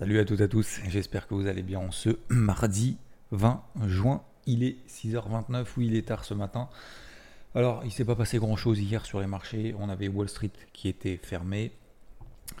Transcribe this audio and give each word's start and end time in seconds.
Salut 0.00 0.18
à 0.18 0.24
toutes 0.24 0.40
et 0.40 0.44
à 0.44 0.48
tous, 0.48 0.80
j'espère 0.88 1.28
que 1.28 1.34
vous 1.34 1.46
allez 1.46 1.62
bien 1.62 1.78
en 1.78 1.90
ce 1.90 2.08
mardi 2.30 2.96
20 3.32 3.62
juin. 3.86 4.22
Il 4.46 4.62
est 4.62 4.78
6h29, 4.88 5.66
oui 5.76 5.88
il 5.88 5.94
est 5.94 6.08
tard 6.08 6.24
ce 6.24 6.32
matin. 6.32 6.70
Alors 7.54 7.82
il 7.84 7.92
s'est 7.92 8.06
pas 8.06 8.16
passé 8.16 8.38
grand 8.38 8.56
chose 8.56 8.80
hier 8.80 9.04
sur 9.04 9.20
les 9.20 9.26
marchés, 9.26 9.74
on 9.78 9.90
avait 9.90 10.08
Wall 10.08 10.30
Street 10.30 10.52
qui 10.72 10.88
était 10.88 11.18
fermé. 11.18 11.72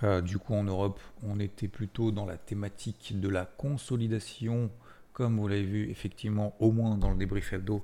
Euh, 0.02 0.20
du 0.20 0.36
coup 0.36 0.52
en 0.52 0.64
Europe 0.64 1.00
on 1.22 1.40
était 1.40 1.66
plutôt 1.66 2.10
dans 2.10 2.26
la 2.26 2.36
thématique 2.36 3.18
de 3.18 3.28
la 3.30 3.46
consolidation, 3.46 4.70
comme 5.14 5.38
vous 5.38 5.48
l'avez 5.48 5.62
vu 5.62 5.90
effectivement 5.90 6.54
au 6.60 6.72
moins 6.72 6.98
dans 6.98 7.08
le 7.08 7.16
débrief 7.16 7.54
hebdo. 7.54 7.82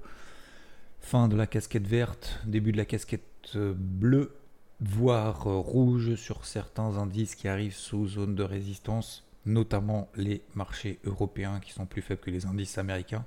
Fin 1.01 1.29
de 1.29 1.37
la 1.37 1.47
casquette 1.47 1.87
verte, 1.87 2.41
début 2.45 2.73
de 2.73 2.77
la 2.77 2.85
casquette 2.85 3.23
euh, 3.55 3.73
bleue, 3.75 4.37
voire 4.83 5.47
euh, 5.47 5.57
rouge 5.57 6.15
sur 6.17 6.45
certains 6.45 6.99
indices 6.99 7.35
qui 7.35 7.49
arrivent 7.49 7.75
sous 7.75 8.07
zone 8.07 8.35
de 8.35 8.43
résistance 8.43 9.26
notamment 9.47 10.09
les 10.17 10.43
marchés 10.55 10.99
européens 11.05 11.61
qui 11.61 11.73
sont 11.73 11.87
plus 11.87 12.03
faibles 12.03 12.21
que 12.21 12.31
les 12.31 12.47
indices 12.47 12.79
américains. 12.79 13.25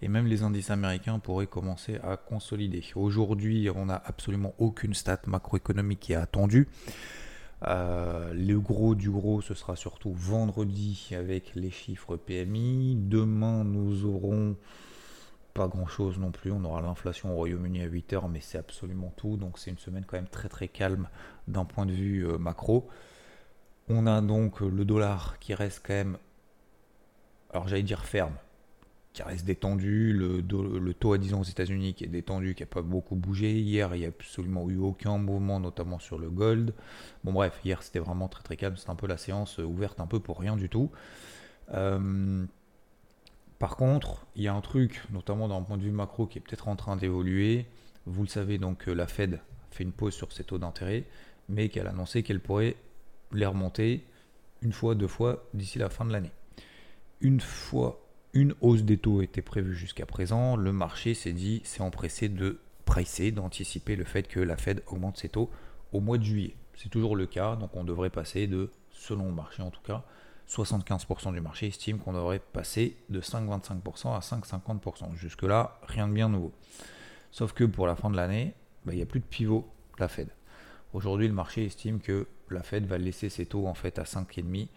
Et 0.00 0.08
même 0.08 0.26
les 0.26 0.42
indices 0.42 0.70
américains 0.70 1.18
pourraient 1.18 1.48
commencer 1.48 1.98
à 2.04 2.16
consolider. 2.16 2.84
Aujourd'hui, 2.94 3.68
on 3.74 3.86
n'a 3.86 4.00
absolument 4.04 4.54
aucune 4.58 4.94
stat 4.94 5.20
macroéconomique 5.26 6.00
qui 6.00 6.12
est 6.12 6.16
attendue. 6.16 6.68
Euh, 7.66 8.32
le 8.32 8.60
gros 8.60 8.94
du 8.94 9.10
gros, 9.10 9.40
ce 9.40 9.54
sera 9.54 9.74
surtout 9.74 10.12
vendredi 10.12 11.10
avec 11.12 11.54
les 11.56 11.70
chiffres 11.70 12.16
PMI. 12.16 12.96
Demain, 12.96 13.64
nous 13.64 14.04
aurons 14.04 14.56
pas 15.54 15.66
grand 15.66 15.86
chose 15.86 16.18
non 16.18 16.30
plus. 16.30 16.52
On 16.52 16.62
aura 16.64 16.80
l'inflation 16.80 17.32
au 17.32 17.34
Royaume-Uni 17.34 17.82
à 17.82 17.88
8h, 17.88 18.30
mais 18.30 18.40
c'est 18.40 18.58
absolument 18.58 19.12
tout. 19.16 19.36
Donc 19.36 19.58
c'est 19.58 19.70
une 19.70 19.78
semaine 19.78 20.04
quand 20.06 20.16
même 20.16 20.28
très 20.28 20.48
très 20.48 20.68
calme 20.68 21.08
d'un 21.48 21.64
point 21.64 21.86
de 21.86 21.92
vue 21.92 22.24
euh, 22.26 22.38
macro. 22.38 22.88
On 23.90 24.06
a 24.06 24.20
donc 24.20 24.60
le 24.60 24.84
dollar 24.84 25.38
qui 25.38 25.54
reste 25.54 25.82
quand 25.86 25.94
même, 25.94 26.18
alors 27.50 27.68
j'allais 27.68 27.82
dire 27.82 28.04
ferme, 28.04 28.34
qui 29.14 29.22
reste 29.22 29.46
détendu, 29.46 30.12
le, 30.12 30.92
taux 30.92 31.14
à 31.14 31.18
10 31.18 31.34
ans 31.34 31.40
aux 31.40 31.44
États-Unis 31.44 31.94
qui 31.94 32.04
est 32.04 32.08
détendu, 32.08 32.54
qui 32.54 32.62
n'a 32.62 32.66
pas 32.66 32.82
beaucoup 32.82 33.16
bougé. 33.16 33.58
Hier, 33.58 33.94
il 33.94 34.00
n'y 34.00 34.04
a 34.04 34.08
absolument 34.08 34.68
eu 34.68 34.76
aucun 34.76 35.16
mouvement, 35.16 35.58
notamment 35.58 35.98
sur 35.98 36.18
le 36.18 36.28
gold. 36.28 36.74
Bon, 37.24 37.32
bref, 37.32 37.58
hier 37.64 37.82
c'était 37.82 37.98
vraiment 37.98 38.28
très 38.28 38.42
très 38.42 38.56
calme. 38.56 38.76
C'était 38.76 38.90
un 38.90 38.94
peu 38.94 39.06
la 39.06 39.16
séance 39.16 39.58
ouverte 39.58 40.00
un 40.00 40.06
peu 40.06 40.20
pour 40.20 40.38
rien 40.38 40.56
du 40.56 40.68
tout. 40.68 40.90
Euh, 41.72 42.44
par 43.58 43.76
contre, 43.76 44.26
il 44.36 44.42
y 44.42 44.48
a 44.48 44.54
un 44.54 44.60
truc, 44.60 45.02
notamment 45.10 45.48
d'un 45.48 45.62
point 45.62 45.78
de 45.78 45.82
vue 45.82 45.90
macro, 45.90 46.26
qui 46.26 46.38
est 46.38 46.42
peut-être 46.42 46.68
en 46.68 46.76
train 46.76 46.96
d'évoluer. 46.96 47.66
Vous 48.04 48.22
le 48.22 48.28
savez, 48.28 48.58
donc 48.58 48.86
la 48.86 49.06
Fed 49.06 49.40
fait 49.70 49.82
une 49.82 49.92
pause 49.92 50.14
sur 50.14 50.30
ses 50.30 50.44
taux 50.44 50.58
d'intérêt, 50.58 51.04
mais 51.48 51.70
qu'elle 51.70 51.86
a 51.86 51.90
annoncé 51.90 52.22
qu'elle 52.22 52.40
pourrait 52.40 52.76
les 53.32 53.46
remonter 53.46 54.06
une 54.62 54.72
fois, 54.72 54.94
deux 54.94 55.08
fois 55.08 55.44
d'ici 55.54 55.78
la 55.78 55.88
fin 55.88 56.04
de 56.04 56.12
l'année. 56.12 56.32
Une 57.20 57.40
fois 57.40 58.00
une 58.34 58.54
hausse 58.60 58.82
des 58.82 58.98
taux 58.98 59.22
était 59.22 59.42
prévue 59.42 59.74
jusqu'à 59.74 60.06
présent, 60.06 60.56
le 60.56 60.72
marché 60.72 61.14
s'est 61.14 61.32
dit, 61.32 61.62
s'est 61.64 61.80
empressé 61.80 62.28
de 62.28 62.60
pricer, 62.84 63.32
d'anticiper 63.32 63.96
le 63.96 64.04
fait 64.04 64.24
que 64.28 64.40
la 64.40 64.56
Fed 64.56 64.82
augmente 64.86 65.16
ses 65.16 65.28
taux 65.28 65.50
au 65.92 66.00
mois 66.00 66.18
de 66.18 66.24
juillet. 66.24 66.54
C'est 66.74 66.90
toujours 66.90 67.16
le 67.16 67.26
cas, 67.26 67.56
donc 67.56 67.74
on 67.74 67.84
devrait 67.84 68.10
passer 68.10 68.46
de, 68.46 68.70
selon 68.90 69.26
le 69.26 69.34
marché 69.34 69.62
en 69.62 69.70
tout 69.70 69.80
cas, 69.82 70.04
75% 70.48 71.32
du 71.32 71.40
marché 71.40 71.66
estime 71.66 71.98
qu'on 71.98 72.12
devrait 72.12 72.38
passer 72.38 72.96
de 73.08 73.20
5,25% 73.20 74.14
à 74.14 74.20
5,50%. 74.20 75.14
Jusque-là, 75.14 75.78
rien 75.82 76.08
de 76.08 76.12
bien 76.12 76.28
nouveau. 76.28 76.52
Sauf 77.30 77.52
que 77.52 77.64
pour 77.64 77.86
la 77.86 77.96
fin 77.96 78.10
de 78.10 78.16
l'année, 78.16 78.54
bah, 78.84 78.92
il 78.92 78.96
n'y 78.96 79.02
a 79.02 79.06
plus 79.06 79.20
de 79.20 79.26
pivot 79.26 79.68
la 79.98 80.08
Fed. 80.08 80.28
Aujourd'hui, 80.94 81.28
le 81.28 81.34
marché 81.34 81.66
estime 81.66 82.00
que 82.00 82.26
la 82.54 82.62
Fed 82.62 82.86
va 82.86 82.98
laisser 82.98 83.28
ses 83.28 83.46
taux 83.46 83.66
en 83.66 83.74
fait 83.74 83.98
à 83.98 84.04
5,5 84.04 84.68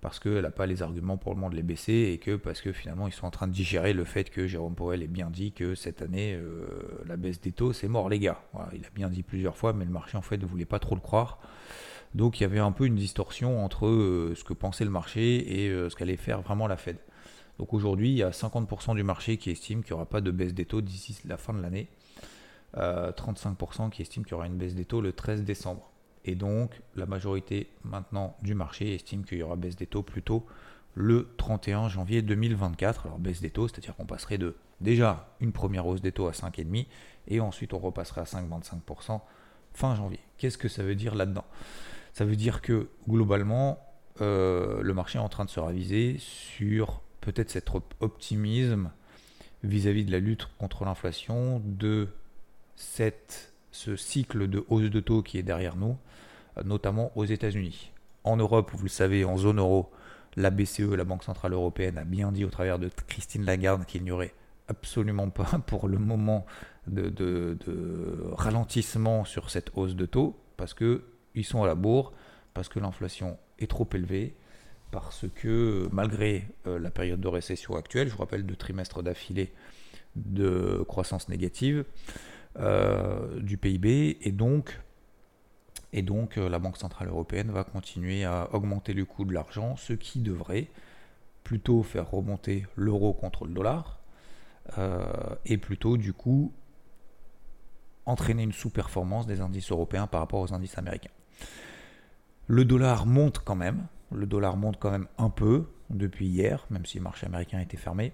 parce 0.00 0.20
qu'elle 0.20 0.42
n'a 0.42 0.50
pas 0.50 0.66
les 0.66 0.82
arguments 0.82 1.16
pour 1.16 1.32
le 1.32 1.36
moment 1.36 1.50
de 1.50 1.56
les 1.56 1.62
baisser 1.62 2.10
et 2.12 2.18
que 2.18 2.36
parce 2.36 2.60
que 2.60 2.72
finalement 2.72 3.08
ils 3.08 3.12
sont 3.12 3.26
en 3.26 3.30
train 3.30 3.48
de 3.48 3.52
digérer 3.52 3.92
le 3.92 4.04
fait 4.04 4.30
que 4.30 4.46
Jérôme 4.46 4.74
Powell 4.74 5.02
ait 5.02 5.08
bien 5.08 5.30
dit 5.30 5.52
que 5.52 5.74
cette 5.74 6.02
année 6.02 6.34
euh, 6.34 7.02
la 7.06 7.16
baisse 7.16 7.40
des 7.40 7.52
taux 7.52 7.72
c'est 7.72 7.88
mort 7.88 8.08
les 8.08 8.18
gars. 8.18 8.40
il 8.72 8.84
a 8.84 8.90
bien 8.94 9.08
dit 9.08 9.22
plusieurs 9.22 9.56
fois 9.56 9.72
mais 9.72 9.84
le 9.84 9.90
marché 9.90 10.16
en 10.16 10.22
fait 10.22 10.36
ne 10.36 10.46
voulait 10.46 10.64
pas 10.64 10.78
trop 10.78 10.94
le 10.94 11.00
croire. 11.00 11.40
Donc 12.14 12.40
il 12.40 12.44
y 12.44 12.46
avait 12.46 12.60
un 12.60 12.72
peu 12.72 12.86
une 12.86 12.94
distorsion 12.94 13.64
entre 13.64 13.86
euh, 13.86 14.34
ce 14.36 14.44
que 14.44 14.54
pensait 14.54 14.84
le 14.84 14.90
marché 14.90 15.64
et 15.64 15.68
euh, 15.70 15.90
ce 15.90 15.96
qu'allait 15.96 16.16
faire 16.16 16.40
vraiment 16.42 16.66
la 16.66 16.76
Fed. 16.76 16.98
Donc 17.58 17.72
aujourd'hui 17.72 18.10
il 18.10 18.16
y 18.16 18.22
a 18.22 18.30
50% 18.30 18.94
du 18.94 19.02
marché 19.02 19.38
qui 19.38 19.50
estime 19.50 19.82
qu'il 19.82 19.92
n'y 19.92 19.96
aura 19.96 20.06
pas 20.06 20.20
de 20.20 20.30
baisse 20.30 20.54
des 20.54 20.66
taux 20.66 20.82
d'ici 20.82 21.18
la 21.24 21.36
fin 21.36 21.54
de 21.54 21.62
l'année. 21.62 21.88
35% 22.74 23.88
qui 23.88 24.02
estime 24.02 24.22
qu'il 24.22 24.32
y 24.32 24.34
aura 24.34 24.46
une 24.46 24.58
baisse 24.58 24.74
des 24.74 24.84
taux 24.84 25.00
le 25.00 25.14
13 25.14 25.44
décembre. 25.44 25.90
Et 26.26 26.34
donc, 26.34 26.82
la 26.96 27.06
majorité 27.06 27.70
maintenant 27.84 28.36
du 28.42 28.54
marché 28.54 28.94
estime 28.94 29.24
qu'il 29.24 29.38
y 29.38 29.42
aura 29.42 29.56
baisse 29.56 29.76
des 29.76 29.86
taux 29.86 30.02
plutôt 30.02 30.44
le 30.94 31.28
31 31.36 31.88
janvier 31.88 32.20
2024. 32.20 33.06
Alors, 33.06 33.18
baisse 33.18 33.40
des 33.40 33.50
taux, 33.50 33.68
c'est-à-dire 33.68 33.94
qu'on 33.94 34.06
passerait 34.06 34.38
de 34.38 34.56
déjà 34.80 35.28
une 35.40 35.52
première 35.52 35.86
hausse 35.86 36.02
des 36.02 36.12
taux 36.12 36.26
à 36.26 36.32
5,5% 36.32 36.86
et 37.28 37.40
ensuite 37.40 37.72
on 37.72 37.78
repasserait 37.78 38.22
à 38.22 38.24
5,25% 38.24 39.20
fin 39.72 39.94
janvier. 39.94 40.20
Qu'est-ce 40.38 40.58
que 40.58 40.68
ça 40.68 40.82
veut 40.82 40.94
dire 40.94 41.14
là-dedans? 41.14 41.44
Ça 42.12 42.24
veut 42.24 42.36
dire 42.36 42.60
que 42.60 42.88
globalement, 43.08 43.78
euh, 44.20 44.82
le 44.82 44.94
marché 44.94 45.18
est 45.18 45.22
en 45.22 45.28
train 45.28 45.44
de 45.44 45.50
se 45.50 45.60
raviser 45.60 46.16
sur 46.18 47.02
peut-être 47.20 47.50
cet 47.50 47.70
optimisme 48.00 48.90
vis-à-vis 49.62 50.02
-vis 50.02 50.06
de 50.06 50.12
la 50.12 50.20
lutte 50.20 50.48
contre 50.58 50.84
l'inflation, 50.84 51.60
de 51.64 52.08
cette 52.76 53.52
ce 53.76 53.94
cycle 53.94 54.48
de 54.48 54.64
hausse 54.68 54.90
de 54.90 55.00
taux 55.00 55.22
qui 55.22 55.38
est 55.38 55.42
derrière 55.42 55.76
nous, 55.76 55.96
notamment 56.64 57.12
aux 57.14 57.24
États-Unis. 57.24 57.92
En 58.24 58.36
Europe, 58.36 58.70
vous 58.72 58.84
le 58.84 58.88
savez, 58.88 59.24
en 59.24 59.36
zone 59.36 59.58
euro, 59.58 59.90
la 60.36 60.50
BCE, 60.50 60.80
la 60.80 61.04
Banque 61.04 61.22
Centrale 61.22 61.52
Européenne, 61.52 61.98
a 61.98 62.04
bien 62.04 62.32
dit 62.32 62.44
au 62.44 62.50
travers 62.50 62.78
de 62.78 62.90
Christine 63.06 63.44
Lagarde 63.44 63.84
qu'il 63.84 64.02
n'y 64.02 64.10
aurait 64.10 64.32
absolument 64.68 65.28
pas 65.28 65.60
pour 65.66 65.88
le 65.88 65.98
moment 65.98 66.46
de, 66.86 67.56
ralentissement 68.32 69.24
sur 69.24 69.50
cette 69.50 69.70
hausse 69.74 69.94
de 69.94 70.06
taux, 70.06 70.38
parce 70.56 70.72
qu'ils 70.72 71.44
sont 71.44 71.62
à 71.62 71.66
la 71.66 71.74
bourre, 71.74 72.14
parce 72.54 72.68
que 72.68 72.78
l'inflation 72.78 73.36
est 73.58 73.70
trop 73.70 73.88
élevée, 73.92 74.34
parce 74.90 75.26
que 75.34 75.86
malgré 75.92 76.48
euh, 76.66 76.78
la 76.78 76.90
période 76.90 77.20
de 77.20 77.28
récession 77.28 77.76
actuelle, 77.76 78.08
je 78.08 78.12
vous 78.12 78.20
rappelle 78.20 78.46
deux 78.46 78.56
trimestres 78.56 79.02
d'affilée 79.02 79.52
de 80.14 80.82
croissance 80.88 81.28
négative, 81.28 81.84
euh, 82.58 83.40
du 83.40 83.58
PIB 83.58 84.18
et 84.20 84.32
donc, 84.32 84.80
et 85.92 86.02
donc 86.02 86.38
euh, 86.38 86.48
la 86.48 86.58
Banque 86.58 86.78
Centrale 86.78 87.08
Européenne 87.08 87.50
va 87.50 87.64
continuer 87.64 88.24
à 88.24 88.48
augmenter 88.54 88.94
le 88.94 89.04
coût 89.04 89.24
de 89.24 89.34
l'argent, 89.34 89.76
ce 89.76 89.92
qui 89.92 90.20
devrait 90.20 90.68
plutôt 91.44 91.82
faire 91.82 92.10
remonter 92.10 92.66
l'euro 92.74 93.12
contre 93.12 93.46
le 93.46 93.52
dollar 93.52 94.00
euh, 94.78 95.06
et 95.44 95.58
plutôt 95.58 95.96
du 95.96 96.12
coup 96.12 96.52
entraîner 98.06 98.42
une 98.42 98.52
sous-performance 98.52 99.26
des 99.26 99.40
indices 99.40 99.70
européens 99.70 100.06
par 100.06 100.20
rapport 100.20 100.40
aux 100.40 100.54
indices 100.54 100.78
américains. 100.78 101.10
Le 102.46 102.64
dollar 102.64 103.04
monte 103.04 103.40
quand 103.44 103.56
même, 103.56 103.86
le 104.12 104.26
dollar 104.26 104.56
monte 104.56 104.78
quand 104.78 104.90
même 104.90 105.08
un 105.18 105.30
peu 105.30 105.66
depuis 105.90 106.26
hier, 106.26 106.66
même 106.70 106.86
si 106.86 106.98
le 106.98 107.04
marché 107.04 107.26
américain 107.26 107.60
était 107.60 107.76
fermé. 107.76 108.12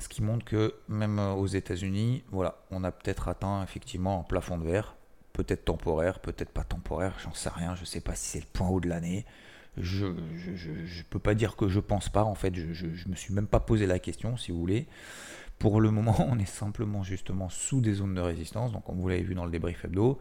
Ce 0.00 0.08
qui 0.08 0.22
montre 0.22 0.44
que 0.44 0.74
même 0.88 1.18
euh, 1.18 1.32
aux 1.32 1.46
États-Unis, 1.46 2.24
voilà, 2.30 2.58
on 2.70 2.84
a 2.84 2.90
peut-être 2.90 3.28
atteint 3.28 3.62
effectivement 3.62 4.20
un 4.20 4.22
plafond 4.24 4.58
de 4.58 4.64
verre, 4.64 4.96
peut-être 5.32 5.64
temporaire, 5.64 6.18
peut-être 6.20 6.50
pas 6.50 6.64
temporaire, 6.64 7.14
j'en 7.22 7.32
sais 7.32 7.50
rien, 7.50 7.74
je 7.74 7.82
ne 7.82 7.86
sais 7.86 8.00
pas 8.00 8.14
si 8.14 8.30
c'est 8.30 8.40
le 8.40 8.46
point 8.52 8.68
haut 8.68 8.80
de 8.80 8.88
l'année. 8.88 9.24
Je 9.76 10.06
ne 10.06 11.02
peux 11.10 11.18
pas 11.18 11.34
dire 11.34 11.56
que 11.56 11.68
je 11.68 11.80
pense 11.80 12.08
pas, 12.08 12.22
en 12.24 12.34
fait, 12.34 12.54
je 12.54 12.86
ne 12.86 13.10
me 13.10 13.16
suis 13.16 13.34
même 13.34 13.46
pas 13.46 13.60
posé 13.60 13.86
la 13.86 13.98
question, 13.98 14.36
si 14.36 14.52
vous 14.52 14.58
voulez. 14.58 14.86
Pour 15.58 15.80
le 15.80 15.90
moment, 15.90 16.16
on 16.28 16.38
est 16.38 16.44
simplement 16.44 17.02
justement 17.02 17.48
sous 17.48 17.80
des 17.80 17.94
zones 17.94 18.14
de 18.14 18.20
résistance, 18.20 18.72
donc 18.72 18.84
comme 18.84 19.00
vous 19.00 19.08
l'avez 19.08 19.22
vu 19.22 19.34
dans 19.34 19.44
le 19.44 19.50
débrief 19.50 19.84
hebdo. 19.84 20.18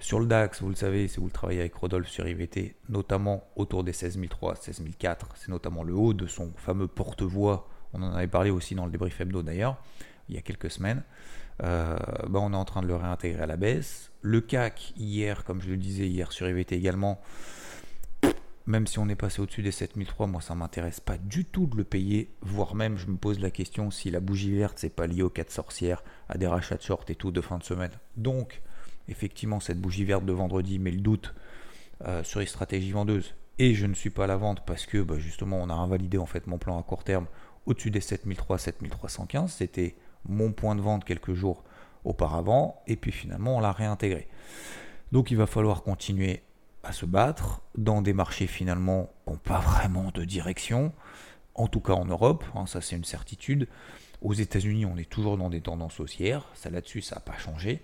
Sur 0.00 0.20
le 0.20 0.26
DAX, 0.26 0.60
vous 0.60 0.68
le 0.68 0.74
savez, 0.74 1.08
si 1.08 1.18
vous 1.18 1.26
le 1.26 1.32
travaillez 1.32 1.60
avec 1.60 1.74
Rodolphe 1.74 2.10
sur 2.10 2.26
IVT, 2.26 2.74
notamment 2.88 3.44
autour 3.56 3.84
des 3.84 3.92
16003, 3.92 4.56
16004, 4.56 5.28
c'est 5.36 5.48
notamment 5.48 5.82
le 5.82 5.94
haut 5.94 6.12
de 6.12 6.26
son 6.26 6.52
fameux 6.56 6.88
porte-voix 6.88 7.68
on 7.94 8.02
en 8.02 8.12
avait 8.14 8.28
parlé 8.28 8.50
aussi 8.50 8.74
dans 8.74 8.84
le 8.84 8.90
débrief 8.90 9.20
hebdo 9.20 9.42
d'ailleurs, 9.42 9.76
il 10.28 10.34
y 10.34 10.38
a 10.38 10.42
quelques 10.42 10.70
semaines. 10.70 11.02
Euh, 11.62 11.96
bah, 12.28 12.40
on 12.42 12.52
est 12.52 12.56
en 12.56 12.64
train 12.64 12.82
de 12.82 12.88
le 12.88 12.96
réintégrer 12.96 13.42
à 13.42 13.46
la 13.46 13.56
baisse. 13.56 14.10
Le 14.22 14.40
CAC, 14.40 14.92
hier, 14.96 15.44
comme 15.44 15.62
je 15.62 15.68
le 15.68 15.76
disais 15.76 16.06
hier 16.06 16.32
sur 16.32 16.48
IVT 16.48 16.74
également, 16.74 17.20
même 18.66 18.86
si 18.86 18.98
on 18.98 19.08
est 19.08 19.14
passé 19.14 19.40
au-dessus 19.40 19.62
des 19.62 19.70
7003, 19.70 20.26
moi 20.26 20.40
ça 20.40 20.54
m'intéresse 20.54 20.98
pas 20.98 21.18
du 21.18 21.44
tout 21.44 21.66
de 21.66 21.76
le 21.76 21.84
payer, 21.84 22.34
voire 22.40 22.74
même 22.74 22.96
je 22.96 23.06
me 23.06 23.16
pose 23.16 23.38
la 23.38 23.50
question 23.50 23.90
si 23.90 24.10
la 24.10 24.20
bougie 24.20 24.56
verte 24.56 24.78
c'est 24.78 24.88
pas 24.88 25.06
lié 25.06 25.22
aux 25.22 25.30
4 25.30 25.50
sorcières, 25.50 26.02
à 26.28 26.38
des 26.38 26.46
rachats 26.46 26.76
de 26.76 26.82
short 26.82 27.08
et 27.10 27.14
tout 27.14 27.30
de 27.30 27.40
fin 27.42 27.58
de 27.58 27.64
semaine. 27.64 27.92
Donc, 28.16 28.62
effectivement, 29.08 29.60
cette 29.60 29.80
bougie 29.80 30.04
verte 30.04 30.24
de 30.24 30.32
vendredi 30.32 30.78
met 30.78 30.90
le 30.90 31.00
doute 31.00 31.34
euh, 32.06 32.24
sur 32.24 32.40
les 32.40 32.46
stratégies 32.46 32.92
vendeuses. 32.92 33.34
Et 33.58 33.74
je 33.74 33.86
ne 33.86 33.94
suis 33.94 34.10
pas 34.10 34.24
à 34.24 34.26
la 34.26 34.36
vente 34.36 34.64
parce 34.66 34.86
que 34.86 35.00
bah, 35.00 35.18
justement 35.18 35.58
on 35.62 35.70
a 35.70 35.74
invalidé 35.74 36.18
en 36.18 36.26
fait 36.26 36.48
mon 36.48 36.58
plan 36.58 36.78
à 36.78 36.82
court 36.82 37.04
terme 37.04 37.26
au-dessus 37.66 37.90
des 37.90 38.00
7300, 38.00 38.58
7315. 38.58 39.52
C'était 39.52 39.96
mon 40.28 40.52
point 40.52 40.74
de 40.74 40.80
vente 40.80 41.04
quelques 41.04 41.34
jours 41.34 41.64
auparavant, 42.04 42.82
et 42.86 42.96
puis 42.96 43.12
finalement 43.12 43.56
on 43.56 43.60
l'a 43.60 43.72
réintégré. 43.72 44.28
Donc 45.12 45.30
il 45.30 45.36
va 45.36 45.46
falloir 45.46 45.82
continuer 45.82 46.42
à 46.82 46.92
se 46.92 47.06
battre 47.06 47.62
dans 47.76 48.02
des 48.02 48.12
marchés 48.12 48.46
finalement 48.46 49.10
qui 49.24 49.32
n'ont 49.32 49.38
pas 49.38 49.60
vraiment 49.60 50.10
de 50.12 50.24
direction, 50.24 50.92
en 51.54 51.66
tout 51.66 51.80
cas 51.80 51.94
en 51.94 52.04
Europe, 52.04 52.44
hein, 52.54 52.66
ça 52.66 52.80
c'est 52.80 52.96
une 52.96 53.04
certitude. 53.04 53.68
Aux 54.20 54.34
États-Unis, 54.34 54.86
on 54.86 54.96
est 54.96 55.08
toujours 55.08 55.36
dans 55.36 55.50
des 55.50 55.60
tendances 55.60 56.00
haussières, 56.00 56.48
ça 56.54 56.70
là-dessus 56.70 57.00
ça 57.00 57.16
n'a 57.16 57.20
pas 57.20 57.38
changé. 57.38 57.82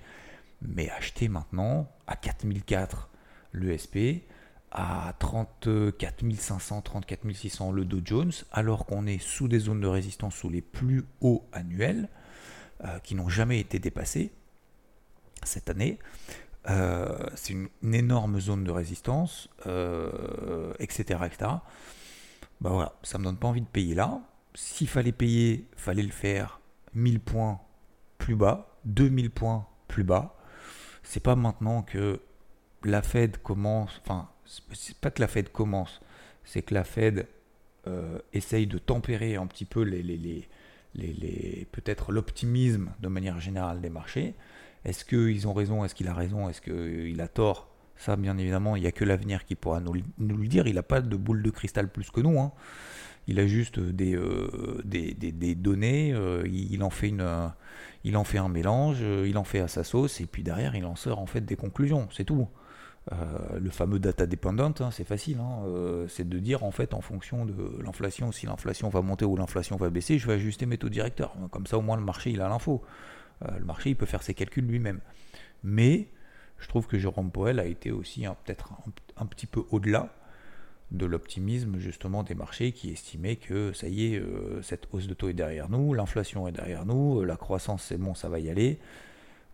Mais 0.62 0.90
acheter 0.90 1.28
maintenant 1.28 1.90
à 2.06 2.16
4004 2.16 3.08
l'ESP, 3.54 4.22
à 4.70 5.14
34 5.18 6.24
500, 6.34 6.82
34 6.82 7.32
600 7.32 7.72
le 7.72 7.84
Dow 7.84 8.00
Jones, 8.04 8.32
alors 8.52 8.86
qu'on 8.86 9.06
est 9.06 9.18
sous 9.18 9.48
des 9.48 9.58
zones 9.58 9.80
de 9.80 9.86
résistance 9.86 10.34
sous 10.34 10.50
les 10.50 10.62
plus 10.62 11.04
hauts 11.20 11.44
annuels, 11.52 12.08
euh, 12.84 12.98
qui 13.00 13.14
n'ont 13.14 13.28
jamais 13.28 13.60
été 13.60 13.78
dépassés 13.78 14.32
cette 15.42 15.70
année. 15.70 15.98
Euh, 16.68 17.26
c'est 17.34 17.54
une, 17.54 17.94
énorme 17.94 18.38
zone 18.40 18.64
de 18.64 18.70
résistance, 18.70 19.48
etc., 20.78 21.20
etc. 21.24 21.50
Bah 22.60 22.70
voilà, 22.70 22.92
ça 23.02 23.18
me 23.18 23.24
donne 23.24 23.38
pas 23.38 23.48
envie 23.48 23.62
de 23.62 23.66
payer 23.66 23.94
là. 23.94 24.20
S'il 24.54 24.88
fallait 24.88 25.12
payer, 25.12 25.66
fallait 25.76 26.02
le 26.02 26.10
faire 26.10 26.60
1000 26.94 27.20
points 27.20 27.60
plus 28.18 28.36
bas, 28.36 28.76
2000 28.84 29.30
points 29.30 29.66
plus 29.88 30.04
bas. 30.04 30.36
C'est 31.02 31.20
pas 31.20 31.36
maintenant 31.36 31.82
que 31.82 32.20
la 32.84 33.02
Fed 33.02 33.38
commence, 33.42 34.00
enfin, 34.04 34.28
c'est 34.72 34.96
pas 34.96 35.10
que 35.10 35.20
la 35.20 35.28
Fed 35.28 35.50
commence, 35.50 36.00
c'est 36.44 36.62
que 36.62 36.74
la 36.74 36.84
Fed 36.84 37.26
euh, 37.86 38.18
essaye 38.32 38.66
de 38.66 38.78
tempérer 38.78 39.36
un 39.36 39.46
petit 39.46 39.64
peu 39.64 39.84
peut-être 41.72 42.12
l'optimisme 42.12 42.90
de 43.00 43.08
manière 43.08 43.40
générale 43.40 43.80
des 43.80 43.90
marchés. 43.90 44.34
Est-ce 44.84 45.04
qu'ils 45.04 45.46
ont 45.46 45.52
raison? 45.52 45.84
Est-ce 45.84 45.94
qu'il 45.94 46.08
a 46.08 46.14
raison? 46.14 46.48
Est-ce 46.48 46.60
qu'il 46.60 47.20
a 47.20 47.28
tort? 47.28 47.68
Ça, 47.96 48.16
bien 48.16 48.38
évidemment, 48.38 48.76
il 48.76 48.82
n'y 48.82 48.86
a 48.86 48.92
que 48.92 49.04
l'avenir 49.04 49.44
qui 49.44 49.54
pourra 49.54 49.80
nous, 49.80 49.92
le 49.92 50.48
dire. 50.48 50.66
Il 50.66 50.74
n'a 50.76 50.82
pas 50.82 51.00
de 51.00 51.16
boule 51.16 51.42
de 51.42 51.50
cristal 51.50 51.88
plus 51.88 52.10
que 52.10 52.20
nous. 52.20 52.40
Hein. 52.40 52.52
Il 53.26 53.38
a 53.38 53.46
juste 53.46 53.78
des, 53.78 54.16
euh, 54.16 54.82
données. 55.54 56.12
Euh, 56.14 56.42
il, 56.48 56.82
en 56.82 56.90
fait 56.90 57.12
il 58.02 58.16
en 58.16 58.24
fait 58.24 58.38
un 58.38 58.48
mélange. 58.48 59.00
il 59.00 59.36
en 59.36 59.44
fait 59.44 59.60
à 59.60 59.68
sa 59.68 59.84
sauce. 59.84 60.20
Et 60.20 60.26
puis 60.26 60.42
derrière, 60.42 60.74
il 60.74 60.84
en 60.86 60.96
sort 60.96 61.18
en 61.18 61.26
fait 61.26 61.42
des 61.42 61.56
conclusions. 61.56 62.08
C'est 62.10 62.24
tout. 62.24 62.48
Euh, 63.12 63.58
le 63.58 63.70
fameux 63.70 63.98
data 63.98 64.26
dependent, 64.26 64.60
hein, 64.60 64.90
c'est 64.92 65.04
facile, 65.04 65.38
hein, 65.40 65.62
euh, 65.64 66.06
c'est 66.06 66.28
de 66.28 66.38
dire 66.38 66.64
en 66.64 66.70
fait 66.70 66.92
en 66.92 67.00
fonction 67.00 67.46
de 67.46 67.82
l'inflation, 67.82 68.30
si 68.30 68.44
l'inflation 68.46 68.88
va 68.90 69.00
monter 69.00 69.24
ou 69.24 69.36
l'inflation 69.36 69.76
va 69.76 69.88
baisser, 69.88 70.18
je 70.18 70.26
vais 70.26 70.34
ajuster 70.34 70.66
mes 70.66 70.76
taux 70.76 70.90
directeurs. 70.90 71.34
Comme 71.50 71.66
ça 71.66 71.78
au 71.78 71.80
moins 71.80 71.96
le 71.96 72.04
marché 72.04 72.30
il 72.30 72.40
a 72.42 72.48
l'info. 72.48 72.82
Euh, 73.46 73.58
le 73.58 73.64
marché 73.64 73.90
il 73.90 73.96
peut 73.96 74.06
faire 74.06 74.22
ses 74.22 74.34
calculs 74.34 74.66
lui-même. 74.66 75.00
Mais 75.64 76.08
je 76.58 76.68
trouve 76.68 76.86
que 76.86 76.98
Jérôme 76.98 77.30
Poel 77.30 77.58
a 77.58 77.64
été 77.64 77.90
aussi 77.90 78.26
peut-être 78.44 78.74
un, 79.16 79.26
petit 79.26 79.46
peu 79.46 79.62
au-delà 79.70 80.14
de 80.90 81.06
l'optimisme 81.06 81.78
justement 81.78 82.22
des 82.22 82.34
marchés 82.34 82.72
qui 82.72 82.90
estimaient 82.90 83.36
que 83.36 83.72
ça 83.72 83.88
y 83.88 84.14
est, 84.14 84.22
cette 84.62 84.88
hausse 84.92 85.06
de 85.06 85.14
taux 85.14 85.28
est 85.30 85.34
derrière 85.34 85.70
nous, 85.70 85.94
l'inflation 85.94 86.46
est 86.48 86.52
derrière 86.52 86.84
nous, 86.84 87.24
la 87.24 87.36
croissance 87.36 87.84
c'est 87.84 87.96
bon, 87.96 88.14
ça 88.14 88.28
va 88.28 88.40
y 88.40 88.50
aller 88.50 88.78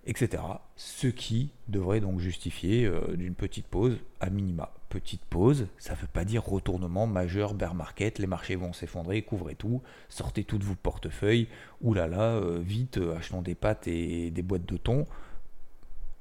etc. 0.07 0.43
Ce 0.77 1.09
qui 1.09 1.51
devrait 1.69 2.01
donc 2.01 2.21
justifier 2.21 2.87
euh, 2.87 3.17
d'une 3.17 3.35
petite 3.35 3.67
pause 3.67 3.99
à 4.21 4.31
minima. 4.31 4.73
Petite 4.89 5.25
pause, 5.25 5.67
ça 5.79 5.95
ne 5.95 5.99
veut 5.99 6.07
pas 6.07 6.25
dire 6.25 6.45
retournement 6.45 7.07
majeur 7.07 7.55
bear 7.55 7.75
market, 7.75 8.19
les 8.19 8.29
marchés 8.29 8.55
vont 8.55 8.73
s'effondrer, 8.73 9.23
couvrez 9.23 9.57
tout, 9.57 9.83
sortez 10.09 10.45
toutes 10.45 10.63
vos 10.63 10.77
portefeuilles, 10.77 11.49
oulala, 11.81 12.37
euh, 12.37 12.61
vite, 12.63 12.99
euh, 12.99 13.17
achetons 13.17 13.43
des 13.43 13.57
pâtes 13.57 13.89
et 13.89 14.31
des 14.31 14.43
boîtes 14.43 14.65
de 14.65 14.77
thon, 14.77 15.07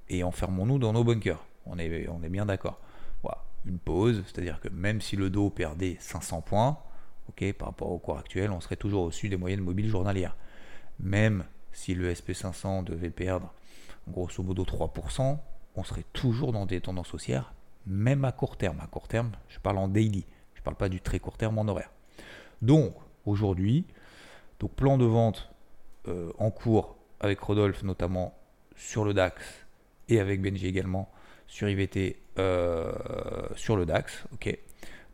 et 0.09 0.23
enfermons-nous 0.23 0.79
dans 0.79 0.93
nos 0.93 1.03
bunkers. 1.03 1.43
On 1.67 1.77
est, 1.77 2.07
on 2.09 2.23
est 2.23 2.29
bien 2.29 2.47
d'accord. 2.47 2.79
Voilà, 3.21 3.43
une 3.65 3.77
pause, 3.77 4.23
c'est-à-dire 4.25 4.59
que 4.59 4.69
même 4.69 4.99
si 4.99 5.15
le 5.15 5.29
dos 5.29 5.51
perdait 5.51 5.97
500 5.99 6.41
points, 6.41 6.79
ok, 7.29 7.53
par 7.53 7.69
rapport 7.69 7.91
au 7.91 7.99
cours 7.99 8.17
actuel, 8.17 8.51
on 8.51 8.61
serait 8.61 8.75
toujours 8.75 9.03
au-dessus 9.03 9.29
des 9.29 9.37
moyennes 9.37 9.61
mobiles 9.61 9.89
journalières. 9.89 10.35
Même 10.99 11.45
si 11.71 11.93
le 11.93 12.11
SP500 12.11 12.83
devait 12.83 13.09
perdre 13.09 13.53
grosso 14.07 14.43
modo 14.43 14.63
3%, 14.63 15.37
on 15.75 15.83
serait 15.83 16.05
toujours 16.13 16.51
dans 16.51 16.65
des 16.65 16.81
tendances 16.81 17.13
haussières, 17.13 17.53
même 17.85 18.25
à 18.25 18.31
court 18.31 18.57
terme. 18.57 18.79
À 18.79 18.87
court 18.87 19.07
terme, 19.07 19.31
je 19.49 19.59
parle 19.59 19.77
en 19.77 19.87
daily, 19.87 20.25
je 20.53 20.61
ne 20.61 20.63
parle 20.63 20.77
pas 20.77 20.89
du 20.89 21.01
très 21.01 21.19
court 21.19 21.37
terme 21.37 21.57
en 21.57 21.67
horaire. 21.67 21.91
Donc, 22.61 22.93
aujourd'hui, 23.25 23.85
donc 24.59 24.71
plan 24.71 24.97
de 24.97 25.05
vente 25.05 25.49
euh, 26.07 26.31
en 26.37 26.51
cours 26.51 26.97
avec 27.19 27.39
Rodolphe 27.39 27.83
notamment 27.83 28.37
sur 28.75 29.03
le 29.05 29.13
DAX 29.13 29.41
et 30.09 30.19
avec 30.19 30.41
Benji 30.41 30.67
également 30.67 31.09
sur 31.47 31.67
IVT 31.67 32.19
euh, 32.37 32.93
sur 33.55 33.75
le 33.75 33.85
DAX. 33.85 34.25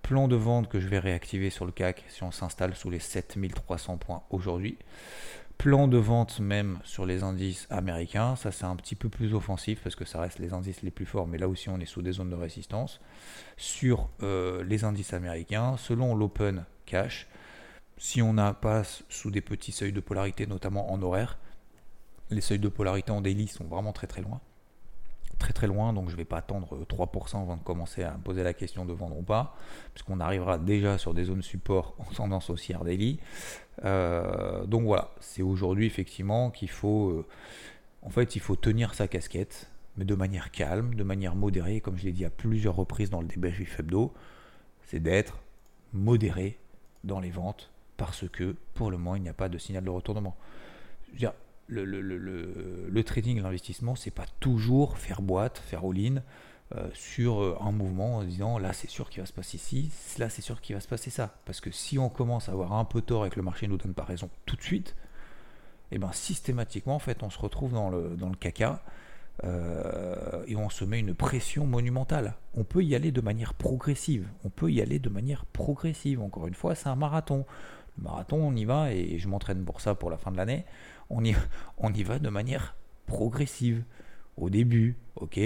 Plan 0.02 0.28
de 0.28 0.36
vente 0.36 0.68
que 0.68 0.80
je 0.80 0.88
vais 0.88 1.00
réactiver 1.00 1.50
sur 1.50 1.66
le 1.66 1.72
CAC 1.72 2.04
si 2.10 2.24
on 2.24 2.32
s'installe 2.32 2.76
sous 2.76 2.90
les 2.90 3.00
7300 3.00 3.98
points 3.98 4.24
aujourd'hui 4.32 4.78
plan 5.62 5.88
de 5.88 5.98
vente 5.98 6.40
même 6.40 6.80
sur 6.84 7.06
les 7.06 7.22
indices 7.22 7.68
américains. 7.70 8.36
Ça, 8.36 8.52
c'est 8.52 8.66
un 8.66 8.76
petit 8.76 8.96
peu 8.96 9.10
plus 9.10 9.36
offensif 9.36 9.80
parce 9.84 9.96
que 9.96 10.06
ça 10.06 10.20
reste 10.20 10.40
les 10.40 10.54
indices 10.54 10.82
les 10.82 10.90
plus 10.90 11.06
forts, 11.06 11.28
mais 11.28 11.38
là 11.38 11.48
aussi, 11.48 11.70
on 11.70 11.80
est 11.80 11.86
sous 11.86 12.02
des 12.02 12.14
zones 12.14 12.32
de 12.32 12.36
résistance. 12.36 13.00
Sur 13.58 14.10
euh, 14.24 14.64
les 14.64 14.86
indices 14.86 15.14
américains, 15.14 15.78
selon 15.78 16.16
l'open 16.16 16.66
cash, 16.88 17.28
si 18.00 18.24
on 18.24 18.36
passe 18.60 19.04
sous 19.08 19.30
des 19.30 19.42
petits 19.42 19.72
seuils 19.72 19.94
de 19.94 20.00
polarité, 20.00 20.48
notamment 20.48 20.92
en 20.92 21.00
horaire, 21.04 21.38
les 22.32 22.42
seuils 22.42 22.58
de 22.58 22.68
polarité 22.68 23.12
en 23.12 23.22
daily 23.22 23.48
sont 23.48 23.66
vraiment 23.66 23.94
très 23.94 24.08
très 24.08 24.24
loin 24.24 24.42
très 25.42 25.54
très 25.54 25.66
loin, 25.66 25.92
donc 25.92 26.08
je 26.08 26.14
ne 26.14 26.18
vais 26.18 26.26
pas 26.26 26.38
attendre 26.38 26.86
3% 26.86 27.42
avant 27.42 27.58
de 27.58 27.64
commencer 27.64 28.04
à 28.04 28.12
poser 28.12 28.44
la 28.44 28.54
question 28.54 28.86
de 28.86 28.94
vendre 28.94 29.18
ou 29.18 29.24
pas, 29.24 29.56
puisqu'on 29.94 30.20
arrivera 30.20 30.60
déjà 30.60 31.00
sur 31.00 31.16
des 31.16 31.26
zones 31.26 31.42
support 31.42 31.96
en 32.00 32.14
tendance 32.14 32.50
haussière 32.52 32.84
daily. 32.84 33.20
Euh, 33.84 34.66
donc 34.68 34.84
voilà, 34.84 35.12
c'est 35.20 35.42
aujourd'hui 35.42 35.88
effectivement 35.88 36.52
qu'il 36.52 36.70
faut, 36.70 37.10
euh, 37.10 37.26
en 38.04 38.12
fait, 38.12 38.36
il 38.36 38.40
faut 38.40 38.56
tenir 38.56 38.94
sa 38.94 39.08
casquette, 39.08 39.72
mais 39.98 40.06
de 40.06 40.14
manière 40.14 40.52
calme, 40.52 40.94
de 40.94 41.04
manière 41.04 41.36
modérée, 41.36 41.82
comme 41.82 41.98
je 41.98 42.06
l'ai 42.06 42.12
dit 42.12 42.24
à 42.24 42.30
plusieurs 42.30 42.76
reprises 42.76 43.10
dans 43.10 43.22
le 43.22 43.28
débrief 43.28 43.80
hebdo, 43.80 44.14
c'est 44.84 45.00
d'être 45.00 45.40
modéré 45.92 46.60
dans 47.04 47.20
les 47.20 47.32
ventes, 47.32 47.72
parce 47.98 48.30
que 48.30 48.56
pour 48.76 48.92
le 48.92 48.98
moment, 48.98 49.16
il 49.16 49.24
n'y 49.24 49.30
a 49.30 49.34
pas 49.34 49.50
de 49.50 49.58
signal 49.58 49.84
de 49.84 49.90
retournement. 49.90 50.38
Le, 51.72 51.86
le, 51.86 52.02
le, 52.02 52.88
le 52.90 53.04
trading, 53.04 53.42
l'investissement, 53.42 53.96
c'est 53.96 54.12
pas 54.12 54.26
toujours 54.40 54.98
faire 54.98 55.22
boîte, 55.22 55.58
faire 55.58 55.86
all-in 55.86 56.22
euh, 56.76 56.90
sur 56.94 57.42
euh, 57.42 57.58
un 57.62 57.72
mouvement 57.72 58.18
en 58.18 58.24
disant 58.24 58.58
là 58.58 58.74
c'est 58.74 58.90
sûr 58.90 59.10
qu'il 59.10 59.22
va 59.22 59.26
se 59.26 59.34
passer 59.34 59.58
ci, 59.58 59.92
là 60.18 60.30
c'est 60.30 60.42
sûr 60.42 60.62
qu'il 60.62 60.76
va 60.76 60.82
se 60.82 60.88
passer 60.88 61.10
ça. 61.10 61.36
Parce 61.46 61.62
que 61.62 61.72
si 61.72 61.98
on 61.98 62.10
commence 62.10 62.50
à 62.50 62.52
avoir 62.52 62.74
un 62.74 62.86
peu 62.86 63.02
tort 63.02 63.26
et 63.26 63.30
que 63.30 63.38
le 63.38 63.42
marché 63.42 63.68
ne 63.68 63.72
nous 63.72 63.78
donne 63.78 63.94
pas 63.94 64.04
raison 64.04 64.30
tout 64.46 64.56
de 64.56 64.62
suite, 64.62 64.96
eh 65.92 65.98
ben 65.98 66.12
systématiquement 66.12 66.96
en 66.96 67.00
fait 67.00 67.24
on 67.24 67.30
se 67.30 67.40
retrouve 67.40 67.74
dans 67.74 67.90
le, 67.90 68.16
dans 68.18 68.30
le 68.30 68.36
caca 68.36 68.84
euh, 69.44 70.44
et 70.46 70.56
on 70.56 70.70
se 70.70 70.84
met 70.86 71.00
une 71.00 71.14
pression 71.14 71.66
monumentale. 71.66 72.36
On 72.54 72.64
peut 72.64 72.84
y 72.84 72.96
aller 72.96 73.12
de 73.12 73.22
manière 73.22 73.54
progressive. 73.54 74.28
On 74.44 74.50
peut 74.50 74.72
y 74.72 74.82
aller 74.82 75.00
de 75.00 75.10
manière 75.10 75.46
progressive. 75.46 76.22
Encore 76.22 76.48
une 76.48 76.54
fois, 76.54 76.76
c'est 76.76 76.90
un 76.90 76.96
marathon. 76.96 77.46
Le 77.98 78.04
marathon, 78.04 78.38
on 78.38 78.56
y 78.56 78.66
va 78.66 78.94
et 78.94 79.18
je 79.18 79.28
m'entraîne 79.28 79.64
pour 79.66 79.82
ça 79.82 79.96
pour 79.96 80.10
la 80.10 80.18
fin 80.18 80.32
de 80.32 80.38
l'année 80.38 80.66
on 81.78 81.94
y, 81.94 82.04
va 82.04 82.20
de 82.20 82.30
manière 82.30 82.76
progressive. 83.06 83.84
Au 84.38 84.50
début, 84.50 84.98
ok, 85.16 85.40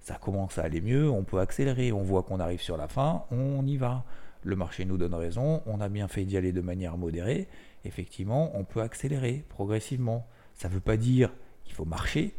ça 0.00 0.16
commence 0.16 0.58
à 0.58 0.62
aller 0.62 0.80
mieux, 0.80 1.08
on 1.08 1.22
peut 1.22 1.38
accélérer, 1.38 1.92
on 1.92 2.02
voit 2.02 2.24
qu'on 2.24 2.40
arrive 2.40 2.60
sur 2.60 2.76
la 2.76 2.88
fin, 2.88 3.24
on 3.30 3.64
y 3.66 3.76
va. 3.76 4.04
Le 4.42 4.56
marché 4.56 4.84
nous 4.84 4.96
donne 4.96 5.14
raison, 5.14 5.62
on 5.66 5.80
a 5.80 5.88
bien 5.88 6.08
fait 6.08 6.24
d'y 6.24 6.36
aller 6.36 6.52
de 6.52 6.60
manière 6.60 6.96
modérée. 6.96 7.48
Effectivement, 7.84 8.50
on 8.54 8.64
peut 8.64 8.80
accélérer 8.80 9.44
progressivement. 9.48 10.26
Ça 10.54 10.68
ne 10.68 10.74
veut 10.74 10.80
pas 10.80 10.96
dire 10.96 11.32
qu'il 11.64 11.74
faut 11.74 11.84
marcher, 11.84 12.34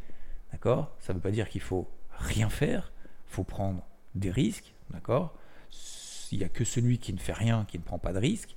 d'accord? 0.51 0.91
Ça 0.99 1.13
ne 1.13 1.17
veut 1.17 1.23
pas 1.23 1.31
dire 1.31 1.47
qu'il 1.47 1.61
faut 1.61 1.89
rien 2.11 2.49
faire, 2.49 2.91
il 3.29 3.33
faut 3.33 3.45
prendre 3.45 3.81
des 4.15 4.29
risques, 4.29 4.73
d'accord? 4.89 5.33
Il 6.31 6.39
n'y 6.39 6.43
a 6.43 6.49
que 6.49 6.65
celui 6.65 6.97
qui 6.97 7.13
ne 7.13 7.19
fait 7.19 7.33
rien 7.33 7.65
qui 7.65 7.77
ne 7.77 7.83
prend 7.83 7.99
pas 7.99 8.11
de 8.11 8.19
risques. 8.19 8.55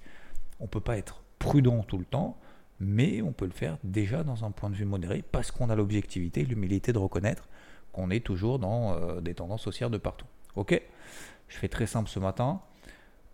On 0.59 0.65
ne 0.65 0.69
peut 0.69 0.81
pas 0.81 0.99
être 0.99 1.23
prudent 1.39 1.83
tout 1.83 1.99
le 1.99 2.05
temps 2.05 2.37
mais 2.81 3.23
on 3.23 3.33
peut 3.33 3.47
le 3.47 3.53
faire 3.53 3.79
déjà 3.85 4.23
dans 4.23 4.45
un 4.45 4.51
point 4.51 4.71
de 4.71 4.75
vue 4.75 4.85
modéré 4.85 5.25
parce 5.33 5.51
qu'on 5.51 5.71
a 5.71 5.75
l'objectivité, 5.75 6.45
l'humilité 6.45 6.93
de 6.93 6.99
reconnaître 6.99 7.49
qu'on 7.93 8.11
est 8.11 8.25
toujours 8.25 8.59
dans 8.59 8.95
euh, 8.95 9.21
des 9.21 9.35
tendances 9.35 9.67
haussières 9.67 9.91
de 9.91 9.99
partout. 9.99 10.27
Ok? 10.55 10.81
Je 11.49 11.57
fais 11.57 11.69
très 11.69 11.87
simple 11.87 12.09
ce 12.09 12.19
matin. 12.19 12.61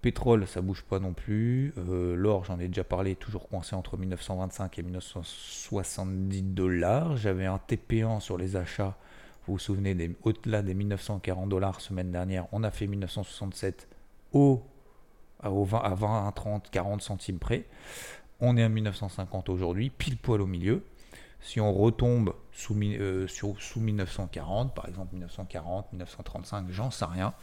Pétrole, 0.03 0.47
ça 0.49 0.61
bouge 0.61 0.83
pas 0.83 0.99
non 0.99 1.13
plus. 1.13 1.73
Euh, 1.79 2.17
l'or, 2.17 2.45
j'en 2.45 2.59
ai 2.59 2.67
déjà 2.67 2.83
parlé, 2.83 3.15
toujours 3.15 3.49
coincé 3.49 3.77
entre 3.77 3.97
1925 3.97 4.79
et 4.79 4.83
1970 4.83 6.43
dollars. 6.43 7.17
J'avais 7.17 7.47
un 7.47 7.61
TP1 7.69 8.21
sur 8.21 8.37
les 8.37 8.57
achats. 8.57 8.97
Vous 9.47 9.55
vous 9.55 9.59
souvenez, 9.59 10.17
au-delà 10.23 10.63
des 10.63 10.75
1940 10.75 11.49
dollars 11.49 11.81
semaine 11.81 12.11
dernière, 12.11 12.47
on 12.53 12.63
a 12.63 12.71
fait 12.71 12.87
1967 12.87 13.89
au, 14.33 14.63
à 15.41 15.51
20, 15.51 15.79
à 15.79 15.95
20, 15.95 16.33
30, 16.33 16.71
40 16.71 17.03
centimes 17.03 17.39
près. 17.39 17.67
On 18.45 18.57
est 18.57 18.65
à 18.65 18.69
1950 18.69 19.49
aujourd'hui, 19.51 19.89
pile 19.89 20.17
poil 20.17 20.41
au 20.41 20.47
milieu. 20.47 20.85
Si 21.41 21.61
on 21.61 21.73
retombe 21.73 22.35
sous, 22.51 22.77
euh, 22.83 23.29
sous 23.29 23.81
1940, 23.81 24.75
par 24.75 24.89
exemple 24.89 25.13
1940, 25.13 25.93
1935, 25.93 26.67
j'en 26.71 26.91
sais 26.91 27.05
rien, 27.05 27.35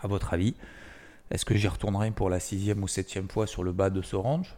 À 0.00 0.06
votre 0.06 0.32
avis, 0.32 0.54
est-ce 1.32 1.44
que 1.44 1.56
j'y 1.56 1.66
retournerai 1.66 2.12
pour 2.12 2.30
la 2.30 2.38
sixième 2.38 2.80
ou 2.84 2.88
septième 2.88 3.28
fois 3.28 3.48
sur 3.48 3.64
le 3.64 3.72
bas 3.72 3.90
de 3.90 4.00
ce 4.00 4.14
range? 4.14 4.56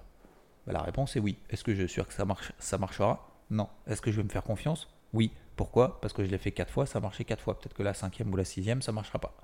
Bah, 0.67 0.75
La 0.75 0.83
réponse 0.83 1.17
est 1.17 1.21
oui. 1.21 1.39
Est-ce 1.49 1.65
que 1.65 1.75
je 1.75 1.85
suis 1.87 1.95
sûr 1.95 2.07
que 2.07 2.13
ça, 2.13 2.27
marche, 2.27 2.53
ça 2.59 2.77
marchera? 2.77 3.27
Non. 3.49 3.71
Est-ce 3.87 4.03
que 4.03 4.13
je 4.13 4.19
vais 4.19 4.25
me 4.25 4.29
faire 4.29 4.45
confiance? 4.45 4.87
Oui. 5.15 5.33
Pourquoi? 5.57 5.99
Parce 6.03 6.13
que 6.13 6.25
je 6.27 6.31
l'ai 6.31 6.39
fait 6.39 6.53
quatre 6.53 6.71
fois, 6.71 6.85
ça 6.85 6.99
a 6.99 7.03
marché 7.03 7.25
quatre 7.25 7.43
fois. 7.43 7.59
Peut-être 7.59 7.75
que 7.75 7.83
la 7.83 7.95
cinquième 7.95 8.31
ou 8.31 8.37
la 8.37 8.45
sixième, 8.45 8.83
ça 8.83 8.93
ne 8.93 8.97
marchera 8.97 9.19
pas. 9.19 9.35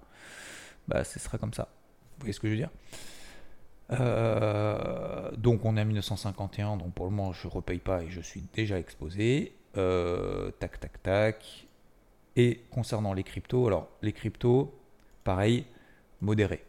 Bah, 0.86 1.02
ce 1.04 1.18
sera 1.18 1.38
comme 1.38 1.54
ça. 1.54 1.68
Vous 2.18 2.20
voyez 2.20 2.34
ce 2.34 2.40
que 2.40 2.48
je 2.48 2.52
veux 2.52 2.58
dire? 2.58 2.70
Euh, 3.90 5.30
donc 5.36 5.64
on 5.64 5.76
est 5.76 5.80
à 5.80 5.84
1951, 5.84 6.76
donc 6.76 6.92
pour 6.92 7.06
le 7.06 7.10
moment 7.10 7.32
je 7.32 7.46
ne 7.46 7.52
repaye 7.52 7.78
pas 7.78 8.02
et 8.02 8.10
je 8.10 8.20
suis 8.20 8.42
déjà 8.52 8.78
exposé. 8.78 9.54
Euh, 9.76 10.50
tac, 10.58 10.80
tac, 10.80 11.02
tac. 11.02 11.66
Et 12.36 12.60
concernant 12.70 13.12
les 13.14 13.24
cryptos, 13.24 13.66
alors 13.66 13.88
les 14.02 14.12
cryptos, 14.12 14.78
pareil, 15.24 15.64
modéré. 16.20 16.64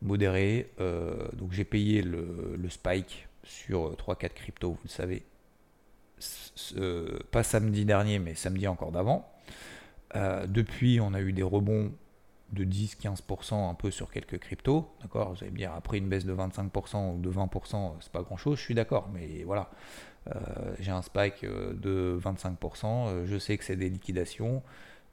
Modéré, 0.00 0.70
euh, 0.80 1.28
donc 1.34 1.52
j'ai 1.52 1.64
payé 1.64 2.02
le, 2.02 2.58
spike 2.68 3.28
sur 3.42 3.94
3-4 3.94 4.30
cryptos, 4.30 4.70
vous 4.70 4.78
le 4.84 4.88
savez, 4.88 5.22
pas 7.30 7.42
samedi 7.42 7.84
dernier, 7.84 8.18
mais 8.18 8.34
samedi 8.34 8.66
encore 8.66 8.92
d'avant. 8.92 9.30
depuis, 10.46 11.00
on 11.00 11.12
a 11.12 11.20
eu 11.20 11.32
des 11.32 11.42
rebonds 11.42 11.92
de 12.54 12.64
10-15% 12.64 13.70
un 13.70 13.74
peu 13.74 13.90
sur 13.90 14.10
quelques 14.10 14.38
cryptos, 14.38 14.88
d'accord? 15.02 15.34
Vous 15.34 15.42
allez 15.42 15.50
me 15.50 15.56
dire, 15.56 15.72
après 15.72 15.98
une 15.98 16.08
baisse 16.08 16.24
de 16.24 16.34
25% 16.34 17.16
ou 17.16 17.20
de 17.20 17.30
20%, 17.30 17.94
c'est 18.00 18.12
pas 18.12 18.22
grand-chose, 18.22 18.58
je 18.58 18.62
suis 18.62 18.74
d'accord, 18.74 19.10
mais 19.12 19.42
voilà, 19.44 19.70
euh, 20.34 20.40
j'ai 20.78 20.90
un 20.90 21.02
spike 21.02 21.44
euh, 21.44 21.74
de 21.74 22.18
25%, 22.22 22.86
euh, 22.86 23.26
je 23.26 23.38
sais 23.38 23.58
que 23.58 23.64
c'est 23.64 23.76
des 23.76 23.90
liquidations, 23.90 24.62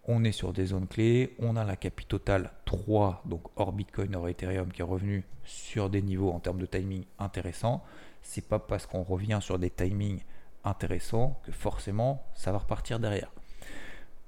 on 0.05 0.23
est 0.23 0.31
sur 0.31 0.53
des 0.53 0.67
zones 0.67 0.87
clés, 0.87 1.35
on 1.39 1.55
a 1.55 1.63
la 1.63 1.75
capi 1.75 2.05
totale 2.05 2.51
3, 2.65 3.23
donc 3.25 3.41
hors 3.55 3.71
Bitcoin, 3.71 4.15
hors 4.15 4.29
Ethereum, 4.29 4.71
qui 4.71 4.81
est 4.81 4.85
revenu 4.85 5.25
sur 5.43 5.89
des 5.89 6.01
niveaux 6.01 6.31
en 6.31 6.39
termes 6.39 6.59
de 6.59 6.65
timing 6.65 7.03
intéressants. 7.19 7.83
C'est 8.23 8.47
pas 8.47 8.59
parce 8.59 8.85
qu'on 8.85 9.03
revient 9.03 9.39
sur 9.41 9.59
des 9.59 9.69
timings 9.69 10.21
intéressants 10.63 11.39
que 11.43 11.51
forcément 11.51 12.23
ça 12.33 12.51
va 12.51 12.59
repartir 12.59 12.99
derrière. 12.99 13.31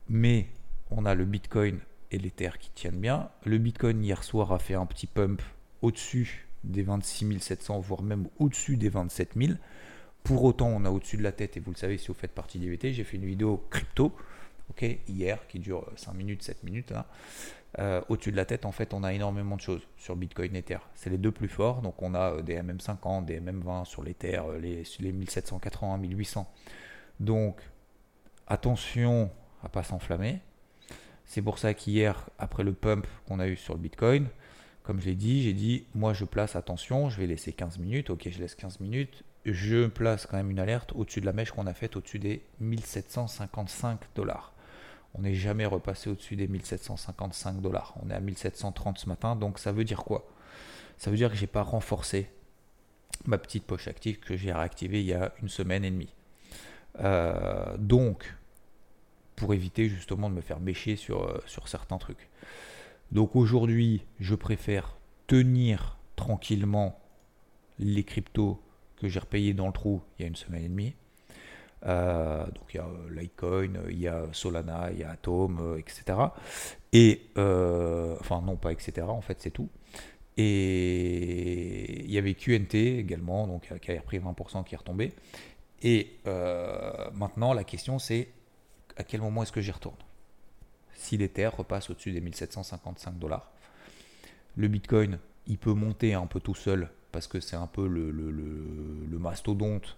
Mais 0.10 0.48
on 0.92 1.06
a 1.06 1.16
le 1.16 1.26
Bitcoin 1.26 1.80
et 2.14 2.18
l'Ether 2.18 2.52
qui 2.60 2.70
tiennent 2.72 3.00
bien. 3.00 3.30
Le 3.46 3.58
Bitcoin 3.58 4.04
hier 4.04 4.24
soir 4.24 4.52
a 4.52 4.60
fait 4.60 4.76
un 4.76 4.86
petit 4.86 5.08
pump 5.08 5.42
au-dessus 5.82 6.48
des 6.64 6.84
26 6.84 7.40
700, 7.40 7.80
voire 7.80 8.02
même 8.02 8.28
au-dessus 8.40 8.78
des 8.78 8.90
27 8.90 9.32
000. 9.36 9.54
Pour 10.24 10.44
autant, 10.44 10.68
on 10.68 10.86
a 10.86 10.90
au-dessus 10.90 11.18
de 11.18 11.24
la 11.24 11.34
tête, 11.34 11.58
et 11.58 11.60
vous 11.60 11.72
le 11.72 11.78
savez 11.78 11.98
si 11.98 12.08
vous 12.08 12.14
faites 12.14 12.32
partie 12.32 12.60
d'IVT, 12.60 12.94
j'ai 12.94 13.04
fait 13.04 13.18
une 13.18 13.26
vidéo 13.26 13.66
crypto, 13.70 14.16
hier, 15.08 15.46
qui 15.48 15.60
dure 15.60 15.92
5 15.96 16.14
minutes, 16.14 16.44
7 16.44 16.64
minutes. 16.64 16.94
Euh, 17.80 18.02
au-dessus 18.08 18.32
de 18.32 18.38
la 18.38 18.46
tête, 18.46 18.66
en 18.66 18.72
fait, 18.72 18.94
on 18.94 19.04
a 19.04 19.14
énormément 19.14 19.56
de 19.56 19.62
choses 19.62 19.82
sur 19.98 20.16
Bitcoin 20.16 20.56
et 20.56 20.60
Ether. 20.60 20.78
C'est 20.96 21.10
les 21.10 21.18
deux 21.18 21.32
plus 21.32 21.50
forts, 21.50 21.82
donc 21.82 22.02
on 22.02 22.14
a 22.14 22.36
euh, 22.36 22.42
des 22.42 22.56
MM50, 22.56 23.26
des 23.26 23.42
MM20 23.42 23.86
sur 23.86 24.04
l'Ether, 24.04 24.42
euh, 24.46 24.60
les, 24.60 24.84
les 25.00 25.12
1780, 25.12 25.98
1800. 25.98 26.50
Donc, 27.20 27.62
attention 28.48 29.32
à 29.64 29.70
pas 29.70 29.84
s'enflammer. 29.84 30.40
C'est 31.26 31.42
pour 31.42 31.58
ça 31.58 31.74
qu'hier, 31.74 32.30
après 32.38 32.64
le 32.64 32.74
pump 32.74 33.08
qu'on 33.28 33.40
a 33.40 33.48
eu 33.48 33.56
sur 33.56 33.74
le 33.74 33.80
Bitcoin, 33.80 34.28
comme 34.84 35.00
je 35.00 35.06
l'ai 35.06 35.16
dit, 35.16 35.44
j'ai 35.44 35.54
dit, 35.54 35.86
moi 35.96 36.14
je 36.14 36.26
place 36.26 36.56
attention, 36.56 37.10
je 37.10 37.20
vais 37.20 37.28
laisser 37.28 37.54
15 37.54 37.80
minutes, 37.80 38.10
ok 38.10 38.28
je 38.30 38.40
laisse 38.40 38.56
15 38.56 38.82
minutes, 38.82 39.24
je 39.46 39.88
place 39.88 40.26
quand 40.26 40.38
même 40.38 40.52
une 40.52 40.60
alerte 40.60 40.94
au-dessus 40.96 41.22
de 41.22 41.26
la 41.26 41.34
mèche 41.34 41.52
qu'on 41.52 41.68
a 41.68 41.74
faite 41.74 41.96
au-dessus 41.96 42.20
des 42.20 42.44
1755 42.60 44.00
dollars. 44.16 44.54
On 45.16 45.22
n'est 45.22 45.36
jamais 45.36 45.66
repassé 45.66 46.10
au-dessus 46.10 46.36
des 46.36 46.48
1755 46.48 47.62
dollars. 47.62 47.94
On 48.04 48.10
est 48.10 48.14
à 48.14 48.20
1730 48.20 48.98
ce 48.98 49.10
matin, 49.10 49.36
donc 49.36 49.60
ça 49.60 49.72
veut 49.72 49.84
dire 49.84 50.04
quoi? 50.04 50.28
Ça 50.98 51.12
veut 51.12 51.18
dire 51.18 51.30
que 51.30 51.36
j'ai 51.36 51.48
pas 51.48 51.62
renforcé 51.62 52.30
ma 53.26 53.38
petite 53.38 53.66
poche 53.66 53.88
active 53.88 54.20
que 54.20 54.36
j'ai 54.36 54.52
réactivée 54.52 55.02
il 55.02 55.06
y 55.06 55.14
a 55.14 55.34
une 55.42 55.50
semaine 55.50 55.86
et 55.86 55.92
demie. 55.92 56.14
Euh, 57.00 57.78
donc, 57.78 58.36
pour 59.36 59.54
éviter 59.54 59.90
justement 59.90 60.30
de 60.30 60.36
me 60.36 60.42
faire 60.42 60.60
bêcher 60.60 60.96
sur, 60.96 61.24
euh, 61.24 61.40
sur 61.46 61.68
certains 61.68 61.98
trucs. 61.98 62.30
Donc 63.12 63.36
aujourd'hui, 63.36 64.06
je 64.20 64.36
préfère 64.36 64.98
tenir 65.28 65.98
tranquillement 66.16 67.00
les 67.80 68.04
cryptos 68.04 68.62
que 68.98 69.08
j'ai 69.08 69.20
repayés 69.20 69.54
dans 69.54 69.68
le 69.68 69.74
trou 69.74 70.02
il 70.18 70.24
y 70.24 70.26
a 70.26 70.28
une 70.28 70.36
semaine 70.36 70.64
et 70.64 70.70
demie. 70.70 70.96
Euh, 71.86 72.46
donc 72.46 72.74
il 72.74 72.78
y 72.78 72.80
a 72.80 72.86
euh, 72.86 73.20
Litecoin, 73.20 73.74
il 73.90 74.00
y 74.00 74.08
a 74.08 74.26
Solana, 74.32 74.90
il 74.92 75.00
y 75.00 75.04
a 75.04 75.12
Atom, 75.12 75.78
etc. 75.78 76.18
Et 76.94 77.30
enfin 77.36 78.42
non 78.42 78.56
pas 78.56 78.72
etc. 78.72 79.08
En 79.08 79.22
fait 79.22 79.38
c'est 79.42 79.52
tout. 79.52 79.70
Et 80.38 82.06
il 82.06 82.12
y 82.12 82.18
avait 82.18 82.34
QNT 82.34 82.76
également, 82.76 83.46
donc 83.48 83.70
qui 83.80 83.92
a 83.92 83.96
repris 83.96 84.20
20% 84.20 84.64
qui 84.64 84.74
est 84.74 84.78
retombé. 84.78 85.14
Et 85.82 86.20
maintenant 87.14 87.54
la 87.54 87.64
question 87.64 88.00
c'est 88.00 88.30
à 88.98 89.04
quel 89.04 89.22
moment 89.22 89.44
est-ce 89.44 89.52
que 89.52 89.62
j'y 89.62 89.72
retourne? 89.72 89.98
Si 90.94 91.18
l'Ether 91.18 91.48
repasse 91.48 91.90
au-dessus 91.90 92.12
des 92.12 92.22
1755 92.22 93.18
dollars, 93.18 93.52
le 94.56 94.68
Bitcoin, 94.68 95.20
il 95.48 95.58
peut 95.58 95.74
monter 95.74 96.14
un 96.14 96.28
peu 96.28 96.40
tout 96.40 96.56
seul 96.56 96.90
parce 97.12 97.28
que 97.28 97.40
c'est 97.40 97.56
un 97.56 97.68
peu 97.68 97.88
le, 97.88 99.18
mastodonte 99.20 99.98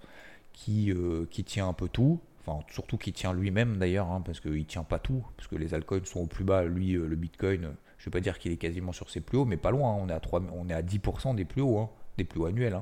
qui, 0.53 0.91
euh, 0.91 1.25
qui 1.29 1.43
tient 1.43 1.67
un 1.67 1.73
peu 1.73 1.89
tout. 1.89 2.19
Enfin, 2.45 2.63
surtout 2.69 2.97
qui 2.97 3.11
tient 3.11 3.33
lui-même 3.33 3.77
d'ailleurs, 3.77 4.11
hein, 4.11 4.21
parce 4.23 4.39
qu'il 4.39 4.51
ne 4.51 4.63
tient 4.63 4.83
pas 4.83 4.99
tout, 4.99 5.23
parce 5.35 5.47
que 5.47 5.55
les 5.55 5.73
altcoins 5.73 6.05
sont 6.05 6.21
au 6.21 6.27
plus 6.27 6.43
bas. 6.43 6.63
Lui, 6.63 6.95
euh, 6.95 7.07
le 7.07 7.15
Bitcoin, 7.15 7.61
je 7.97 8.03
ne 8.03 8.05
vais 8.05 8.11
pas 8.11 8.19
dire 8.19 8.37
qu'il 8.37 8.51
est 8.51 8.57
quasiment 8.57 8.91
sur 8.91 9.09
ses 9.09 9.21
plus 9.21 9.39
hauts, 9.39 9.45
mais 9.45 9.57
pas 9.57 9.71
loin. 9.71 9.93
Hein. 9.93 9.99
on, 10.01 10.09
est 10.09 10.13
à 10.13 10.19
3, 10.19 10.43
on 10.53 10.69
est 10.69 10.73
à 10.73 10.83
10% 10.83 11.35
des 11.35 11.45
plus 11.45 11.61
hauts, 11.61 11.79
hein, 11.79 11.89
des 12.17 12.23
plus 12.23 12.39
hauts 12.39 12.45
annuels. 12.45 12.81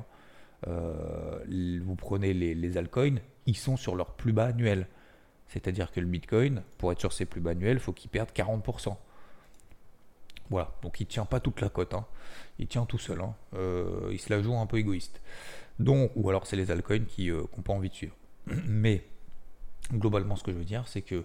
Euh, 0.66 1.38
vous 1.82 1.94
prenez 1.94 2.34
les, 2.34 2.54
les 2.54 2.76
altcoins, 2.76 3.20
ils 3.46 3.56
sont 3.56 3.76
sur 3.76 3.96
leur 3.96 4.14
plus 4.14 4.32
bas 4.32 4.46
annuel. 4.46 4.86
C'est-à-dire 5.48 5.92
que 5.92 6.00
le 6.00 6.06
Bitcoin, 6.06 6.62
pour 6.78 6.92
être 6.92 7.00
sur 7.00 7.12
ses 7.12 7.26
plus 7.26 7.40
bas 7.40 7.50
annuels, 7.50 7.76
il 7.76 7.80
faut 7.80 7.92
qu'il 7.92 8.10
perde 8.10 8.30
40%. 8.30 8.96
Voilà, 10.50 10.72
donc 10.82 11.00
il 11.00 11.04
ne 11.04 11.08
tient 11.08 11.24
pas 11.24 11.40
toute 11.40 11.60
la 11.60 11.68
cote, 11.68 11.94
hein. 11.94 12.04
il 12.58 12.66
tient 12.66 12.84
tout 12.84 12.98
seul, 12.98 13.20
hein. 13.20 13.34
euh, 13.54 14.10
il 14.12 14.20
se 14.20 14.32
la 14.32 14.42
joue 14.42 14.54
un 14.54 14.66
peu 14.66 14.78
égoïste. 14.78 15.20
Donc, 15.78 16.10
ou 16.16 16.28
alors 16.28 16.46
c'est 16.46 16.56
les 16.56 16.70
altcoins 16.70 17.06
qui 17.06 17.30
n'ont 17.30 17.38
euh, 17.38 17.62
pas 17.62 17.72
envie 17.72 17.88
de 17.88 17.94
suivre. 17.94 18.14
Mais 18.66 19.04
globalement, 19.92 20.36
ce 20.36 20.44
que 20.44 20.52
je 20.52 20.58
veux 20.58 20.64
dire, 20.64 20.86
c'est 20.86 21.02
que, 21.02 21.24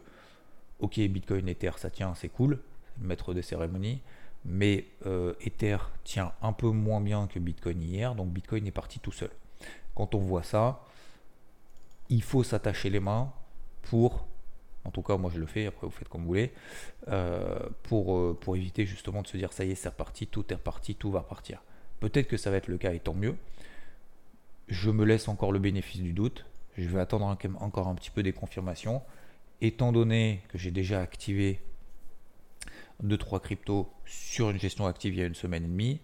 ok, 0.79 0.99
Bitcoin, 0.99 1.47
Ether, 1.49 1.71
ça 1.77 1.89
tient, 1.89 2.15
c'est 2.15 2.29
cool, 2.29 2.59
maître 2.99 3.33
des 3.33 3.41
cérémonies, 3.41 4.01
mais 4.45 4.85
euh, 5.05 5.33
Ether 5.41 5.77
tient 6.03 6.33
un 6.41 6.53
peu 6.53 6.69
moins 6.69 7.01
bien 7.01 7.27
que 7.27 7.39
Bitcoin 7.39 7.81
hier, 7.81 8.15
donc 8.15 8.29
Bitcoin 8.29 8.65
est 8.67 8.71
parti 8.71 8.99
tout 8.99 9.11
seul. 9.11 9.31
Quand 9.95 10.15
on 10.15 10.19
voit 10.19 10.43
ça, 10.43 10.85
il 12.09 12.23
faut 12.23 12.43
s'attacher 12.43 12.89
les 12.89 12.99
mains, 12.99 13.31
pour, 13.83 14.27
en 14.86 14.91
tout 14.91 15.01
cas 15.01 15.17
moi 15.17 15.31
je 15.33 15.39
le 15.39 15.45
fais, 15.45 15.65
après 15.65 15.88
vous 15.88 15.93
faites 15.93 16.09
comme 16.09 16.21
vous 16.21 16.27
voulez, 16.27 16.51
euh, 17.07 17.59
pour, 17.83 18.15
euh, 18.15 18.38
pour 18.39 18.55
éviter 18.55 18.86
justement 18.86 19.21
de 19.21 19.27
se 19.27 19.38
dire 19.38 19.53
ça 19.53 19.65
y 19.65 19.71
est 19.71 19.75
c'est 19.75 19.89
reparti, 19.89 20.27
tout 20.27 20.45
est 20.51 20.55
reparti, 20.55 20.95
tout 20.95 21.12
va 21.12 21.19
repartir. 21.19 21.62
Peut-être 22.00 22.27
que 22.27 22.38
ça 22.38 22.50
va 22.50 22.57
être 22.57 22.67
le 22.67 22.77
cas 22.77 22.93
et 22.93 23.00
tant 23.00 23.13
mieux. 23.13 23.36
Je 24.67 24.89
me 24.89 25.03
laisse 25.03 25.27
encore 25.27 25.51
le 25.51 25.59
bénéfice 25.59 26.01
du 26.01 26.13
doute. 26.13 26.45
Je 26.77 26.88
vais 26.88 27.00
attendre 27.00 27.25
encore 27.59 27.88
un 27.88 27.95
petit 27.95 28.12
peu 28.12 28.24
des 28.24 28.31
confirmations. 28.31 29.01
Étant 29.62 29.91
donné 29.91 30.41
que 30.48 30.57
j'ai 30.57 30.71
déjà 30.71 31.01
activé 31.01 31.59
2-3 33.03 33.41
cryptos 33.41 33.91
sur 34.05 34.50
une 34.50 34.59
gestion 34.59 34.86
active 34.86 35.13
il 35.13 35.19
y 35.19 35.24
a 35.24 35.25
une 35.25 35.36
semaine 35.36 35.65
et 35.65 35.67
demie, 35.67 36.00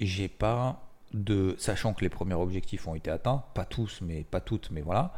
j'ai 0.00 0.28
pas 0.28 0.88
de. 1.12 1.54
Sachant 1.58 1.94
que 1.94 2.02
les 2.02 2.08
premiers 2.08 2.34
objectifs 2.34 2.86
ont 2.88 2.94
été 2.94 3.10
atteints, 3.10 3.44
pas 3.54 3.64
tous, 3.64 4.00
mais 4.00 4.24
pas 4.24 4.40
toutes, 4.40 4.70
mais 4.70 4.80
voilà. 4.80 5.14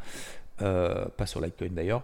Euh, 0.61 1.05
pas 1.17 1.25
sur 1.25 1.41
Litecoin 1.41 1.71
d'ailleurs, 1.71 2.03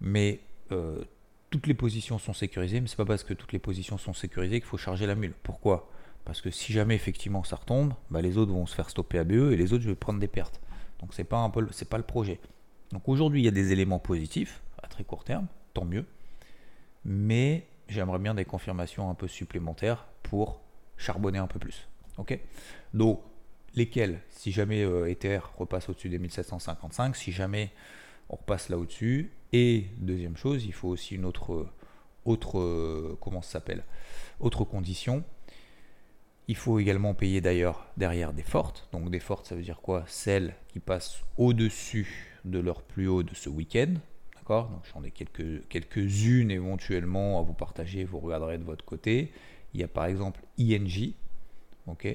mais 0.00 0.40
euh, 0.70 1.04
toutes 1.50 1.66
les 1.66 1.74
positions 1.74 2.18
sont 2.18 2.32
sécurisées, 2.32 2.80
mais 2.80 2.88
c'est 2.88 2.96
pas 2.96 3.04
parce 3.04 3.22
que 3.22 3.34
toutes 3.34 3.52
les 3.52 3.58
positions 3.58 3.98
sont 3.98 4.14
sécurisées 4.14 4.60
qu'il 4.60 4.68
faut 4.68 4.78
charger 4.78 5.06
la 5.06 5.14
mule. 5.14 5.34
Pourquoi? 5.42 5.90
Parce 6.24 6.40
que 6.40 6.50
si 6.50 6.72
jamais 6.72 6.94
effectivement 6.94 7.44
ça 7.44 7.56
retombe, 7.56 7.92
bah, 8.10 8.22
les 8.22 8.38
autres 8.38 8.52
vont 8.52 8.64
se 8.64 8.74
faire 8.74 8.88
stopper 8.88 9.18
à 9.18 9.24
BE 9.24 9.52
et 9.52 9.56
les 9.56 9.74
autres 9.74 9.82
je 9.82 9.90
vais 9.90 9.94
prendre 9.94 10.20
des 10.20 10.28
pertes. 10.28 10.60
Donc 11.00 11.12
c'est 11.12 11.24
pas 11.24 11.38
un 11.38 11.50
peu, 11.50 11.66
c'est 11.70 11.88
pas 11.88 11.98
le 11.98 12.04
projet. 12.04 12.40
Donc 12.92 13.08
aujourd'hui 13.08 13.42
il 13.42 13.44
y 13.44 13.48
a 13.48 13.52
des 13.52 13.72
éléments 13.72 13.98
positifs 13.98 14.62
à 14.82 14.86
très 14.86 15.04
court 15.04 15.24
terme, 15.24 15.46
tant 15.74 15.84
mieux, 15.84 16.06
mais 17.04 17.66
j'aimerais 17.88 18.18
bien 18.18 18.34
des 18.34 18.46
confirmations 18.46 19.10
un 19.10 19.14
peu 19.14 19.28
supplémentaires 19.28 20.06
pour 20.22 20.62
charbonner 20.96 21.38
un 21.38 21.46
peu 21.46 21.58
plus. 21.58 21.88
Ok? 22.16 22.38
Donc 22.94 23.20
lesquels, 23.74 24.20
si 24.28 24.52
jamais 24.52 24.82
euh, 24.82 25.10
Ether 25.10 25.40
repasse 25.56 25.88
au-dessus 25.88 26.08
des 26.08 26.18
1755, 26.18 27.16
si 27.16 27.32
jamais 27.32 27.70
on 28.28 28.36
repasse 28.36 28.68
là 28.68 28.78
au-dessus. 28.78 29.30
Et 29.52 29.86
deuxième 29.98 30.36
chose, 30.36 30.64
il 30.64 30.72
faut 30.72 30.88
aussi 30.88 31.14
une 31.14 31.24
autre, 31.24 31.66
autre 32.24 32.58
euh, 32.58 33.18
comment 33.20 33.42
s'appelle, 33.42 33.84
autre 34.40 34.64
condition. 34.64 35.24
Il 36.48 36.56
faut 36.56 36.78
également 36.78 37.14
payer 37.14 37.40
d'ailleurs 37.40 37.86
derrière 37.96 38.32
des 38.32 38.42
fortes. 38.42 38.88
Donc 38.92 39.10
des 39.10 39.20
fortes, 39.20 39.46
ça 39.46 39.54
veut 39.54 39.62
dire 39.62 39.80
quoi? 39.80 40.04
Celles 40.06 40.54
qui 40.68 40.80
passent 40.80 41.20
au-dessus 41.38 42.38
de 42.44 42.58
leur 42.58 42.82
plus 42.82 43.08
haut 43.08 43.22
de 43.22 43.34
ce 43.34 43.48
week-end. 43.48 43.94
D'accord? 44.36 44.68
Donc 44.68 44.82
j'en 44.92 45.04
ai 45.04 45.10
quelques, 45.10 45.66
quelques-unes 45.68 46.50
éventuellement 46.50 47.38
à 47.38 47.42
vous 47.42 47.54
partager, 47.54 48.04
vous 48.04 48.18
regarderez 48.18 48.58
de 48.58 48.64
votre 48.64 48.84
côté. 48.84 49.32
Il 49.72 49.80
y 49.80 49.84
a 49.84 49.88
par 49.88 50.06
exemple 50.06 50.42
ING, 50.58 51.12
ok, 51.86 52.08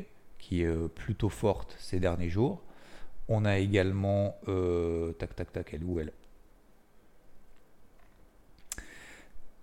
qui 0.47 0.61
est 0.61 0.87
plutôt 0.95 1.27
forte 1.27 1.75
ces 1.77 1.99
derniers 1.99 2.29
jours. 2.29 2.61
On 3.27 3.43
a 3.43 3.57
également, 3.57 4.37
tac 5.19 5.35
tac 5.35 5.51
tac, 5.51 5.73
elle 5.73 5.81
est 5.81 5.85
où 5.85 5.99
elle? 5.99 6.13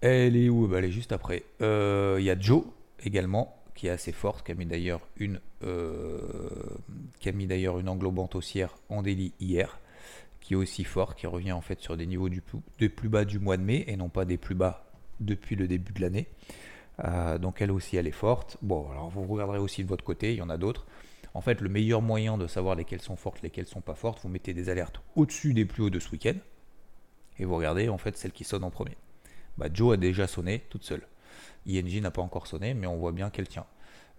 Elle 0.03 0.37
est 0.37 0.51
où? 0.51 0.69
Bah, 0.69 0.79
Elle 0.79 0.85
est 0.85 0.93
juste 0.93 1.13
après. 1.13 1.43
Il 1.61 2.23
y 2.23 2.31
a 2.31 2.39
Joe 2.39 2.65
également, 3.03 3.57
qui 3.75 3.87
est 3.87 3.91
assez 3.91 4.13
forte, 4.13 4.45
qui 4.45 4.53
a 4.53 4.55
mis 4.55 4.67
d'ailleurs 4.67 5.01
une, 5.17 5.41
qui 7.19 7.29
a 7.31 7.33
mis 7.33 7.47
d'ailleurs 7.47 7.79
une 7.79 7.89
englobante 7.89 8.35
haussière 8.35 8.75
en 8.91 9.01
délit 9.01 9.33
hier 9.41 9.79
qui 10.43 10.53
est 10.53 10.57
aussi 10.57 10.85
fort, 10.85 11.15
qui 11.15 11.27
revient 11.27 11.53
en 11.53 11.63
fait 11.63 11.81
sur 11.81 11.97
des 11.97 12.05
niveaux 12.05 12.29
du 12.29 12.43
plus, 12.43 12.59
des 12.79 12.91
plus 12.91 13.09
bas 13.09 13.25
du 13.25 13.39
mois 13.39 13.57
de 13.57 13.63
mai 13.63 13.85
et 13.87 13.97
non 13.97 14.11
pas 14.11 14.27
des 14.27 14.37
plus 14.37 14.55
bas 14.55 14.85
depuis 15.21 15.57
le 15.57 15.67
début 15.67 15.95
de 15.95 16.03
l'année. 16.03 16.27
Euh, 17.03 17.39
donc 17.39 17.61
elle 17.61 17.73
aussi, 17.73 17.97
elle 17.97 18.07
est 18.07 18.13
forte. 18.13 18.57
Bon, 18.63 18.91
alors 18.91 19.09
vous 19.11 19.25
regarderez 19.25 19.59
aussi 19.59 19.83
de 19.83 19.89
votre 19.89 20.05
côté, 20.05 20.33
il 20.33 20.39
y 20.39 20.43
en 20.43 20.51
a 20.51 20.57
d'autres. 20.57 20.87
En 21.35 21.41
fait, 21.41 21.61
le 21.61 21.69
meilleur 21.69 22.01
moyen 22.01 22.39
de 22.39 22.47
savoir 22.47 22.77
lesquelles 22.77 23.03
sont 23.03 23.17
fortes, 23.17 23.43
lesquelles 23.43 23.67
sont 23.67 23.81
pas 23.81 23.95
fortes, 23.95 24.21
vous 24.23 24.29
mettez 24.29 24.55
des 24.55 24.69
alertes 24.69 25.01
au-dessus 25.17 25.53
des 25.53 25.65
plus 25.65 25.83
hauts 25.83 25.91
de 25.91 25.99
ce 25.99 26.11
week-end 26.11 26.37
et 27.39 27.45
vous 27.45 27.57
regardez 27.57 27.89
en 27.89 27.99
fait 27.99 28.17
celle 28.17 28.33
qui 28.33 28.45
sonne 28.45 28.65
en 28.65 28.71
premier. 28.71 28.97
Bah, 29.59 29.67
Joe 29.73 29.95
a 29.95 29.97
déjà 29.97 30.27
sonné 30.27 30.65
toute 30.71 30.85
seule. 30.85 31.07
ING 31.67 32.01
n'a 32.01 32.11
pas 32.11 32.23
encore 32.23 32.47
sonné, 32.47 32.75
mais 32.75 32.87
on 32.87 32.97
voit 32.97 33.13
bien 33.13 33.31
qu'elle 33.31 33.49
tient. 33.49 33.67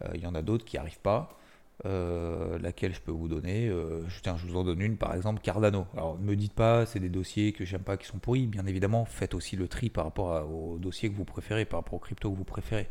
Euh, 0.03 0.09
il 0.15 0.21
y 0.21 0.27
en 0.27 0.35
a 0.35 0.41
d'autres 0.41 0.65
qui 0.65 0.77
n'arrivent 0.77 0.99
pas. 0.99 1.37
Euh, 1.83 2.57
laquelle 2.59 2.95
je 2.95 3.01
peux 3.01 3.11
vous 3.11 3.27
donner. 3.27 3.67
Euh, 3.67 4.01
tiens, 4.23 4.37
je 4.37 4.47
vous 4.47 4.55
en 4.55 4.63
donne 4.63 4.81
une, 4.81 4.97
par 4.97 5.13
exemple, 5.13 5.41
Cardano. 5.41 5.85
Alors, 5.93 6.17
ne 6.17 6.23
me 6.23 6.35
dites 6.35 6.53
pas, 6.53 6.85
c'est 6.85 7.01
des 7.01 7.09
dossiers 7.09 7.51
que 7.51 7.65
j'aime 7.65 7.81
pas 7.81 7.97
qui 7.97 8.07
sont 8.07 8.17
pourris. 8.17 8.47
Bien 8.47 8.65
évidemment, 8.65 9.03
faites 9.03 9.33
aussi 9.33 9.57
le 9.57 9.67
tri 9.67 9.89
par 9.89 10.05
rapport 10.05 10.49
aux 10.49 10.77
dossiers 10.77 11.09
que 11.11 11.15
vous 11.15 11.25
préférez, 11.25 11.65
par 11.65 11.81
rapport 11.81 11.95
aux 11.95 11.99
cryptos 11.99 12.31
que 12.31 12.37
vous 12.37 12.45
préférez. 12.45 12.87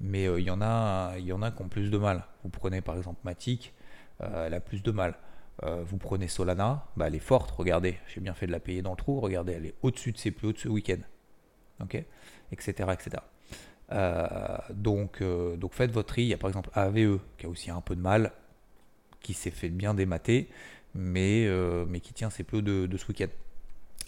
Mais 0.00 0.26
euh, 0.26 0.40
il 0.40 0.46
y 0.46 0.50
en 0.50 0.62
a, 0.62 1.16
il 1.18 1.26
y 1.26 1.32
en 1.32 1.42
a 1.42 1.50
qui 1.50 1.62
ont 1.62 1.68
plus 1.68 1.90
de 1.90 1.98
mal. 1.98 2.24
Vous 2.42 2.48
prenez 2.48 2.80
par 2.80 2.96
exemple 2.96 3.20
Matic, 3.24 3.74
elle 4.20 4.54
a 4.54 4.60
plus 4.60 4.82
de 4.82 4.90
mal. 4.90 5.14
vous 5.62 5.98
prenez 5.98 6.26
Solana, 6.26 6.86
bah, 6.96 7.08
elle 7.08 7.14
est 7.14 7.18
forte. 7.18 7.50
Regardez, 7.50 7.98
j'ai 8.08 8.20
bien 8.20 8.34
fait 8.34 8.46
de 8.46 8.52
la 8.52 8.60
payer 8.60 8.80
dans 8.80 8.92
le 8.92 8.96
trou. 8.96 9.20
Regardez, 9.20 9.52
elle 9.52 9.66
est 9.66 9.74
au-dessus 9.82 10.12
de 10.12 10.18
ses 10.18 10.30
plus 10.30 10.48
hauts 10.48 10.56
ce 10.56 10.68
week-end. 10.68 11.00
Etc., 12.50 12.72
etc. 12.92 13.22
Euh, 13.92 14.58
donc, 14.70 15.20
euh, 15.20 15.56
donc 15.56 15.72
faites 15.72 15.90
votre 15.90 16.08
tri. 16.08 16.22
Il 16.22 16.28
y 16.28 16.34
a 16.34 16.38
par 16.38 16.48
exemple 16.48 16.70
AVE 16.74 17.20
qui 17.38 17.46
a 17.46 17.48
aussi 17.48 17.70
un 17.70 17.80
peu 17.80 17.94
de 17.94 18.00
mal, 18.00 18.32
qui 19.20 19.34
s'est 19.34 19.50
fait 19.50 19.68
bien 19.68 19.94
démater, 19.94 20.48
mais, 20.94 21.46
euh, 21.46 21.86
qui 22.02 22.12
tient 22.12 22.30
ses 22.30 22.42
plus 22.42 22.62
de, 22.62 22.86
de 22.86 22.96
ce 22.96 23.06
week-end. 23.08 23.28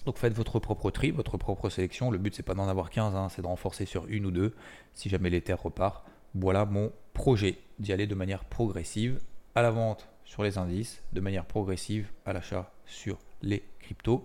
Donc 0.06 0.18
faites 0.18 0.32
votre 0.32 0.58
propre 0.58 0.90
tri, 0.90 1.10
votre 1.10 1.36
propre 1.36 1.68
sélection. 1.68 2.10
Le 2.10 2.18
but 2.18 2.34
c'est 2.34 2.42
pas 2.42 2.54
d'en 2.54 2.68
avoir 2.68 2.90
15, 2.90 3.14
hein, 3.14 3.28
c'est 3.28 3.42
de 3.42 3.46
renforcer 3.46 3.84
sur 3.84 4.06
une 4.08 4.26
ou 4.26 4.30
deux 4.30 4.54
si 4.94 5.08
jamais 5.08 5.30
les 5.30 5.40
terres 5.40 5.62
repart. 5.62 6.04
Voilà 6.34 6.64
mon 6.64 6.92
projet 7.14 7.58
d'y 7.78 7.92
aller 7.92 8.06
de 8.06 8.14
manière 8.14 8.44
progressive 8.44 9.20
à 9.54 9.62
la 9.62 9.70
vente 9.70 10.08
sur 10.24 10.42
les 10.42 10.58
indices, 10.58 11.02
de 11.12 11.20
manière 11.20 11.44
progressive 11.44 12.08
à 12.26 12.32
l'achat 12.32 12.70
sur 12.86 13.18
les 13.42 13.62
cryptos 13.80 14.24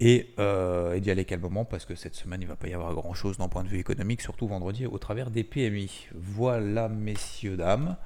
et, 0.00 0.34
euh, 0.38 0.94
et 0.94 1.00
d'y 1.00 1.10
aller 1.10 1.24
calmement 1.24 1.64
parce 1.64 1.84
que 1.84 1.94
cette 1.94 2.14
semaine 2.14 2.40
il 2.40 2.44
ne 2.44 2.50
va 2.50 2.56
pas 2.56 2.68
y 2.68 2.74
avoir 2.74 2.94
grand 2.94 3.14
chose 3.14 3.38
d'un 3.38 3.48
point 3.48 3.62
de 3.62 3.68
vue 3.68 3.78
économique, 3.78 4.20
surtout 4.20 4.46
vendredi 4.46 4.86
au 4.86 4.98
travers 4.98 5.30
des 5.30 5.44
PMI. 5.44 6.08
Voilà 6.14 6.88
messieurs, 6.88 7.56
dames. 7.56 7.96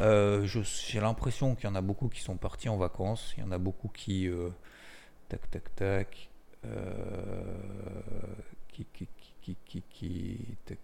Euh, 0.00 0.46
j'ai 0.46 1.00
l'impression 1.00 1.54
qu'il 1.54 1.64
y 1.64 1.68
en 1.68 1.74
a 1.74 1.82
beaucoup 1.82 2.08
qui 2.08 2.20
sont 2.20 2.36
partis 2.36 2.68
en 2.68 2.76
vacances, 2.76 3.34
il 3.36 3.42
y 3.42 3.46
en 3.46 3.52
a 3.52 3.58
beaucoup 3.58 3.88
qui... 3.88 4.28
Euh, 4.28 4.50
tac 5.28 5.50
tac 5.50 5.74
tac. 5.74 6.30
qui, 8.68 8.86
qui, 8.92 9.08
qui, 9.42 9.56
qui, 9.64 9.82
qui 9.90 10.38
tac, 10.64 10.78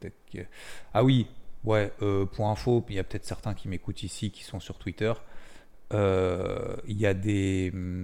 tac, 0.00 0.46
ah 0.92 1.02
oui, 1.02 1.26
ouais, 1.64 1.92
pour 2.32 2.48
info, 2.48 2.84
il 2.88 2.94
y 2.94 2.98
a 2.98 3.04
peut-être 3.04 3.24
certains 3.24 3.54
qui 3.54 3.68
m'écoutent 3.68 4.04
ici 4.04 4.30
qui 4.30 4.44
sont 4.44 4.60
sur 4.60 4.78
Twitter. 4.78 5.12
Il 5.92 6.96
y 7.00 7.06
a 7.06 7.14
des 7.14 7.70
hum, 7.74 8.03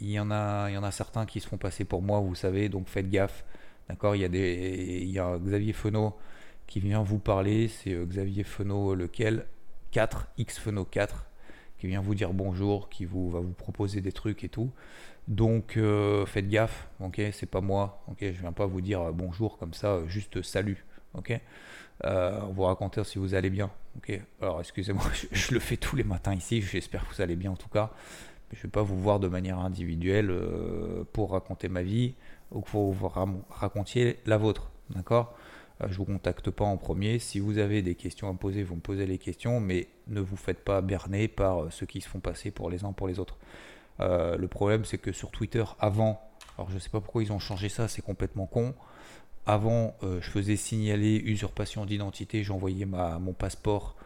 il 0.00 0.10
y, 0.10 0.18
en 0.20 0.30
a, 0.30 0.70
il 0.70 0.74
y 0.74 0.78
en 0.78 0.82
a 0.82 0.90
certains 0.90 1.26
qui 1.26 1.40
se 1.40 1.48
font 1.48 1.58
passer 1.58 1.84
pour 1.84 2.02
moi, 2.02 2.20
vous 2.20 2.34
savez, 2.34 2.68
donc 2.68 2.88
faites 2.88 3.10
gaffe. 3.10 3.44
D'accord 3.88 4.14
il, 4.14 4.22
y 4.22 4.24
a 4.24 4.28
des, 4.28 5.00
il 5.02 5.10
y 5.10 5.18
a 5.18 5.36
Xavier 5.38 5.72
Fenot 5.72 6.16
qui 6.66 6.78
vient 6.78 7.02
vous 7.02 7.18
parler, 7.18 7.68
c'est 7.68 7.92
euh, 7.92 8.06
Xavier 8.06 8.44
Fenot 8.44 8.94
lequel? 8.94 9.46
4, 9.90 10.28
X 10.38 10.58
Fenot 10.58 10.84
4, 10.84 11.26
qui 11.78 11.88
vient 11.88 12.00
vous 12.00 12.14
dire 12.14 12.32
bonjour, 12.32 12.88
qui 12.88 13.04
vous, 13.04 13.28
va 13.28 13.40
vous 13.40 13.52
proposer 13.52 14.00
des 14.00 14.12
trucs 14.12 14.44
et 14.44 14.48
tout. 14.48 14.70
Donc 15.26 15.76
euh, 15.76 16.24
faites 16.26 16.48
gaffe, 16.48 16.88
ok 17.00 17.20
C'est 17.32 17.50
pas 17.50 17.60
moi, 17.60 18.04
ok 18.06 18.18
Je 18.20 18.40
viens 18.40 18.52
pas 18.52 18.66
vous 18.66 18.80
dire 18.80 19.00
euh, 19.00 19.12
bonjour 19.12 19.58
comme 19.58 19.74
ça, 19.74 19.98
juste 20.06 20.42
salut, 20.42 20.84
ok 21.14 21.40
Vous 22.04 22.62
raconter 22.62 23.02
si 23.02 23.18
vous 23.18 23.34
allez 23.34 23.50
bien, 23.50 23.70
Alors 24.40 24.60
excusez-moi, 24.60 25.02
je, 25.32 25.52
le 25.52 25.58
fais 25.58 25.76
tous 25.76 25.96
les 25.96 26.04
matins 26.04 26.34
ici, 26.34 26.62
j'espère 26.62 27.06
que 27.08 27.16
vous 27.16 27.20
allez 27.20 27.36
bien 27.36 27.50
en 27.50 27.56
tout 27.56 27.68
cas. 27.68 27.90
Je 28.52 28.58
ne 28.58 28.62
vais 28.64 28.68
pas 28.68 28.82
vous 28.82 29.00
voir 29.00 29.20
de 29.20 29.28
manière 29.28 29.58
individuelle 29.58 30.30
euh, 30.30 31.04
pour 31.12 31.32
raconter 31.32 31.68
ma 31.68 31.82
vie 31.82 32.14
ou 32.50 32.60
pour 32.60 32.92
vous 32.92 33.08
raconter 33.08 34.18
la 34.26 34.38
vôtre. 34.38 34.70
D'accord? 34.90 35.34
Euh, 35.80 35.86
Je 35.86 35.92
ne 35.92 35.96
vous 35.98 36.04
contacte 36.04 36.50
pas 36.50 36.64
en 36.64 36.76
premier. 36.76 37.20
Si 37.20 37.38
vous 37.38 37.58
avez 37.58 37.80
des 37.82 37.94
questions 37.94 38.28
à 38.28 38.34
poser, 38.34 38.64
vous 38.64 38.74
me 38.74 38.80
posez 38.80 39.06
les 39.06 39.18
questions, 39.18 39.60
mais 39.60 39.86
ne 40.08 40.20
vous 40.20 40.36
faites 40.36 40.64
pas 40.64 40.80
berner 40.80 41.28
par 41.28 41.62
euh, 41.62 41.70
ceux 41.70 41.86
qui 41.86 42.00
se 42.00 42.08
font 42.08 42.18
passer 42.18 42.50
pour 42.50 42.70
les 42.70 42.84
uns 42.84 42.92
pour 42.92 43.06
les 43.06 43.20
autres. 43.20 43.38
le 44.00 44.46
problème, 44.46 44.84
c'est 44.84 44.98
que 44.98 45.12
sur 45.12 45.30
Twitter, 45.30 45.64
avant, 45.78 46.20
alors 46.56 46.70
je 46.70 46.74
ne 46.74 46.80
sais 46.80 46.90
pas 46.90 47.00
pourquoi 47.00 47.22
ils 47.22 47.32
ont 47.32 47.38
changé 47.38 47.68
ça, 47.68 47.86
c'est 47.86 48.02
complètement 48.02 48.46
con. 48.46 48.74
Avant, 49.46 49.94
je 50.02 50.30
faisais 50.30 50.56
signaler 50.56 51.16
usurpation 51.16 51.84
d'identité, 51.84 52.42
j'envoyais 52.42 52.86
mon 52.86 53.34
passeport 53.34 53.96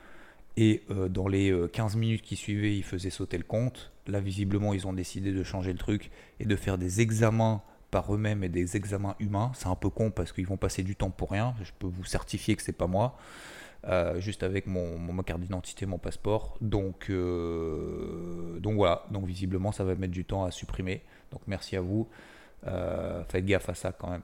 et 0.57 0.85
dans 1.11 1.27
les 1.27 1.53
15 1.73 1.97
minutes 1.97 2.23
qui 2.23 2.37
suivaient, 2.37 2.77
ils 2.77 2.85
faisaient 2.85 3.11
sauter 3.11 3.39
le 3.39 3.45
compte. 3.45 3.93
Là, 4.07 4.21
visiblement, 4.21 4.73
ils 4.73 4.87
ont 4.87 4.93
décidé 4.93 5.33
de 5.33 5.43
changer 5.43 5.73
le 5.73 5.79
truc 5.79 6.11
et 6.39 6.45
de 6.45 6.57
faire 6.57 6.79
des 6.79 7.01
examens 7.01 7.63
par 7.91 8.13
eux-mêmes 8.13 8.43
et 8.43 8.49
des 8.49 8.77
examens 8.77 9.15
humains. 9.21 9.53
C'est 9.55 9.69
un 9.69 9.77
peu 9.77 9.89
con 9.89 10.11
parce 10.11 10.33
qu'ils 10.33 10.47
vont 10.47 10.57
passer 10.57 10.83
du 10.83 10.97
temps 10.97 11.11
pour 11.11 11.31
rien. 11.31 11.55
Je 11.63 11.71
peux 11.79 11.87
vous 11.87 12.05
certifier 12.05 12.57
que 12.57 12.63
c'est 12.63 12.73
pas 12.73 12.89
moi. 12.89 13.17
Euh, 13.87 14.19
juste 14.19 14.43
avec 14.43 14.67
mon, 14.67 14.99
ma 14.99 15.23
carte 15.23 15.41
d'identité, 15.41 15.87
mon 15.87 15.99
passeport. 15.99 16.57
Donc, 16.61 17.07
euh, 17.11 18.59
donc 18.59 18.75
voilà. 18.75 19.05
Donc 19.11 19.27
visiblement, 19.27 19.73
ça 19.73 19.85
va 19.85 19.95
mettre 19.95 20.13
du 20.13 20.25
temps 20.25 20.45
à 20.45 20.51
supprimer. 20.51 21.03
Donc 21.31 21.43
merci 21.47 21.77
à 21.77 21.81
vous. 21.81 22.09
Euh, 22.67 23.23
faites 23.29 23.45
gaffe 23.45 23.69
à 23.69 23.75
ça 23.75 23.93
quand 23.93 24.11
même. 24.11 24.23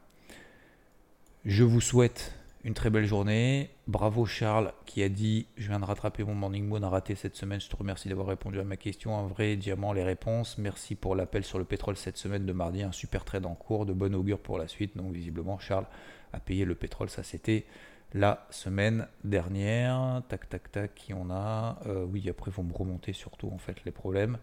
Je 1.44 1.62
vous 1.62 1.80
souhaite 1.80 2.34
une 2.64 2.74
très 2.74 2.90
belle 2.90 3.06
journée. 3.06 3.70
Bravo 3.86 4.26
Charles 4.26 4.72
qui 4.84 5.02
a 5.02 5.08
dit 5.08 5.46
Je 5.56 5.68
viens 5.68 5.80
de 5.80 5.84
rattraper 5.84 6.24
mon 6.24 6.34
morning 6.34 6.66
moon 6.66 6.82
a 6.82 6.88
raté 6.88 7.14
cette 7.14 7.36
semaine. 7.36 7.60
Je 7.60 7.68
te 7.68 7.76
remercie 7.76 8.08
d'avoir 8.08 8.28
répondu 8.28 8.60
à 8.60 8.64
ma 8.64 8.76
question. 8.76 9.18
Un 9.18 9.26
vrai 9.26 9.56
diamant, 9.56 9.92
les 9.92 10.04
réponses. 10.04 10.58
Merci 10.58 10.94
pour 10.94 11.14
l'appel 11.14 11.44
sur 11.44 11.58
le 11.58 11.64
pétrole 11.64 11.96
cette 11.96 12.16
semaine 12.16 12.44
de 12.46 12.52
mardi. 12.52 12.82
Un 12.82 12.92
super 12.92 13.24
trade 13.24 13.46
en 13.46 13.54
cours, 13.54 13.86
de 13.86 13.92
bon 13.92 14.14
augure 14.14 14.38
pour 14.38 14.58
la 14.58 14.68
suite. 14.68 14.96
Donc, 14.96 15.12
visiblement, 15.12 15.58
Charles 15.58 15.86
a 16.32 16.40
payé 16.40 16.64
le 16.64 16.74
pétrole. 16.74 17.08
Ça, 17.08 17.22
c'était 17.22 17.64
la 18.12 18.46
semaine 18.50 19.06
dernière. 19.24 20.22
Tac, 20.28 20.48
tac, 20.48 20.70
tac. 20.70 20.94
Qui 20.94 21.14
on 21.14 21.30
a? 21.30 21.78
Euh, 21.86 22.04
Oui, 22.04 22.28
après, 22.28 22.50
vous 22.50 22.62
me 22.62 22.74
remontez 22.74 23.12
surtout 23.12 23.50
en 23.52 23.58
fait 23.58 23.84
les 23.84 23.92
problèmes. 23.92 24.36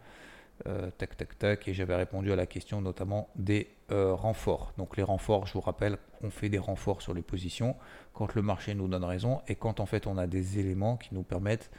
Euh, 0.66 0.90
tac, 0.98 1.16
tac, 1.16 1.38
tac, 1.38 1.68
et 1.68 1.74
j'avais 1.76 1.96
répondu 1.96 2.32
à 2.32 2.36
la 2.36 2.48
question 2.48 2.82
notamment 2.82 3.30
des 3.36 3.70
euh, 3.92 4.16
renforts. 4.16 4.74
Donc 4.80 4.98
les 4.98 5.04
renforts, 5.04 5.46
je 5.46 5.54
vous 5.54 5.62
rappelle, 5.62 5.98
on 6.24 6.32
fait 6.32 6.50
des 6.50 6.58
renforts 6.58 7.04
sur 7.04 7.14
les 7.14 7.22
positions 7.22 7.76
quand 8.14 8.34
le 8.34 8.42
marché 8.42 8.74
nous 8.74 8.88
donne 8.88 9.04
raison 9.04 9.42
et 9.48 9.54
quand 9.54 9.80
en 9.80 9.86
fait 9.86 10.08
on 10.08 10.18
a 10.18 10.26
des 10.26 10.58
éléments 10.58 10.98
qui 10.98 11.14
nous 11.14 11.22
permettent 11.22 11.70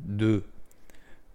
de, 0.00 0.44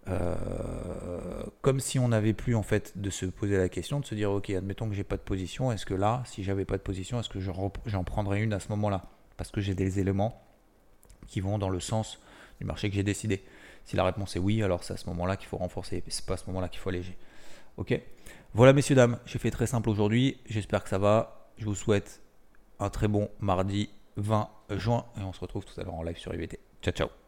euh, 0.06 1.42
comme 1.60 1.80
si 1.80 1.98
on 1.98 2.06
n'avait 2.08 2.34
plus 2.34 2.54
en 2.54 2.62
fait 2.62 2.96
de 2.96 3.10
se 3.10 3.26
poser 3.26 3.56
la 3.56 3.68
question, 3.68 3.98
de 3.98 4.06
se 4.06 4.14
dire 4.14 4.30
ok, 4.30 4.50
admettons 4.50 4.88
que 4.88 4.94
j'ai 4.94 5.04
pas 5.04 5.16
de 5.16 5.22
position, 5.22 5.72
est-ce 5.72 5.84
que 5.84 5.94
là, 5.94 6.22
si 6.24 6.44
j'avais 6.44 6.64
pas 6.64 6.76
de 6.76 6.82
position, 6.82 7.18
est-ce 7.18 7.28
que 7.28 7.40
j'en 7.40 8.04
prendrais 8.04 8.40
une 8.40 8.52
à 8.52 8.60
ce 8.60 8.68
moment-là? 8.68 9.06
Parce 9.36 9.50
que 9.50 9.60
j'ai 9.60 9.74
des 9.74 9.98
éléments 9.98 10.40
qui 11.26 11.40
vont 11.40 11.58
dans 11.58 11.68
le 11.68 11.80
sens 11.80 12.20
du 12.60 12.66
marché 12.66 12.88
que 12.88 12.94
j'ai 12.94 13.02
décidé. 13.02 13.42
Si 13.84 13.96
la 13.96 14.04
réponse 14.04 14.36
est 14.36 14.38
oui, 14.38 14.62
alors 14.62 14.84
c'est 14.84 14.94
à 14.94 14.96
ce 14.96 15.06
moment-là 15.08 15.36
qu'il 15.36 15.48
faut 15.48 15.56
renforcer, 15.56 16.02
c'est 16.06 16.26
pas 16.26 16.34
à 16.34 16.36
ce 16.36 16.46
moment-là 16.46 16.68
qu'il 16.68 16.80
faut 16.80 16.90
alléger. 16.90 17.16
Ok? 17.76 17.98
Voilà, 18.54 18.72
messieurs, 18.72 18.94
dames, 18.94 19.18
j'ai 19.24 19.38
fait 19.38 19.50
très 19.50 19.66
simple 19.66 19.88
aujourd'hui. 19.88 20.38
J'espère 20.48 20.82
que 20.84 20.90
ça 20.90 20.98
va. 20.98 21.50
Je 21.56 21.64
vous 21.64 21.74
souhaite 21.74 22.20
un 22.78 22.90
très 22.90 23.08
bon 23.08 23.28
mardi 23.40 23.90
20 24.16 24.48
juin 24.70 25.06
et 25.18 25.22
on 25.22 25.32
se 25.32 25.40
retrouve 25.40 25.64
tout 25.64 25.78
à 25.80 25.84
l'heure 25.84 25.94
en 25.94 26.02
live 26.02 26.18
sur 26.18 26.34
IVT. 26.34 26.58
Ciao, 26.82 26.92
ciao 26.92 27.21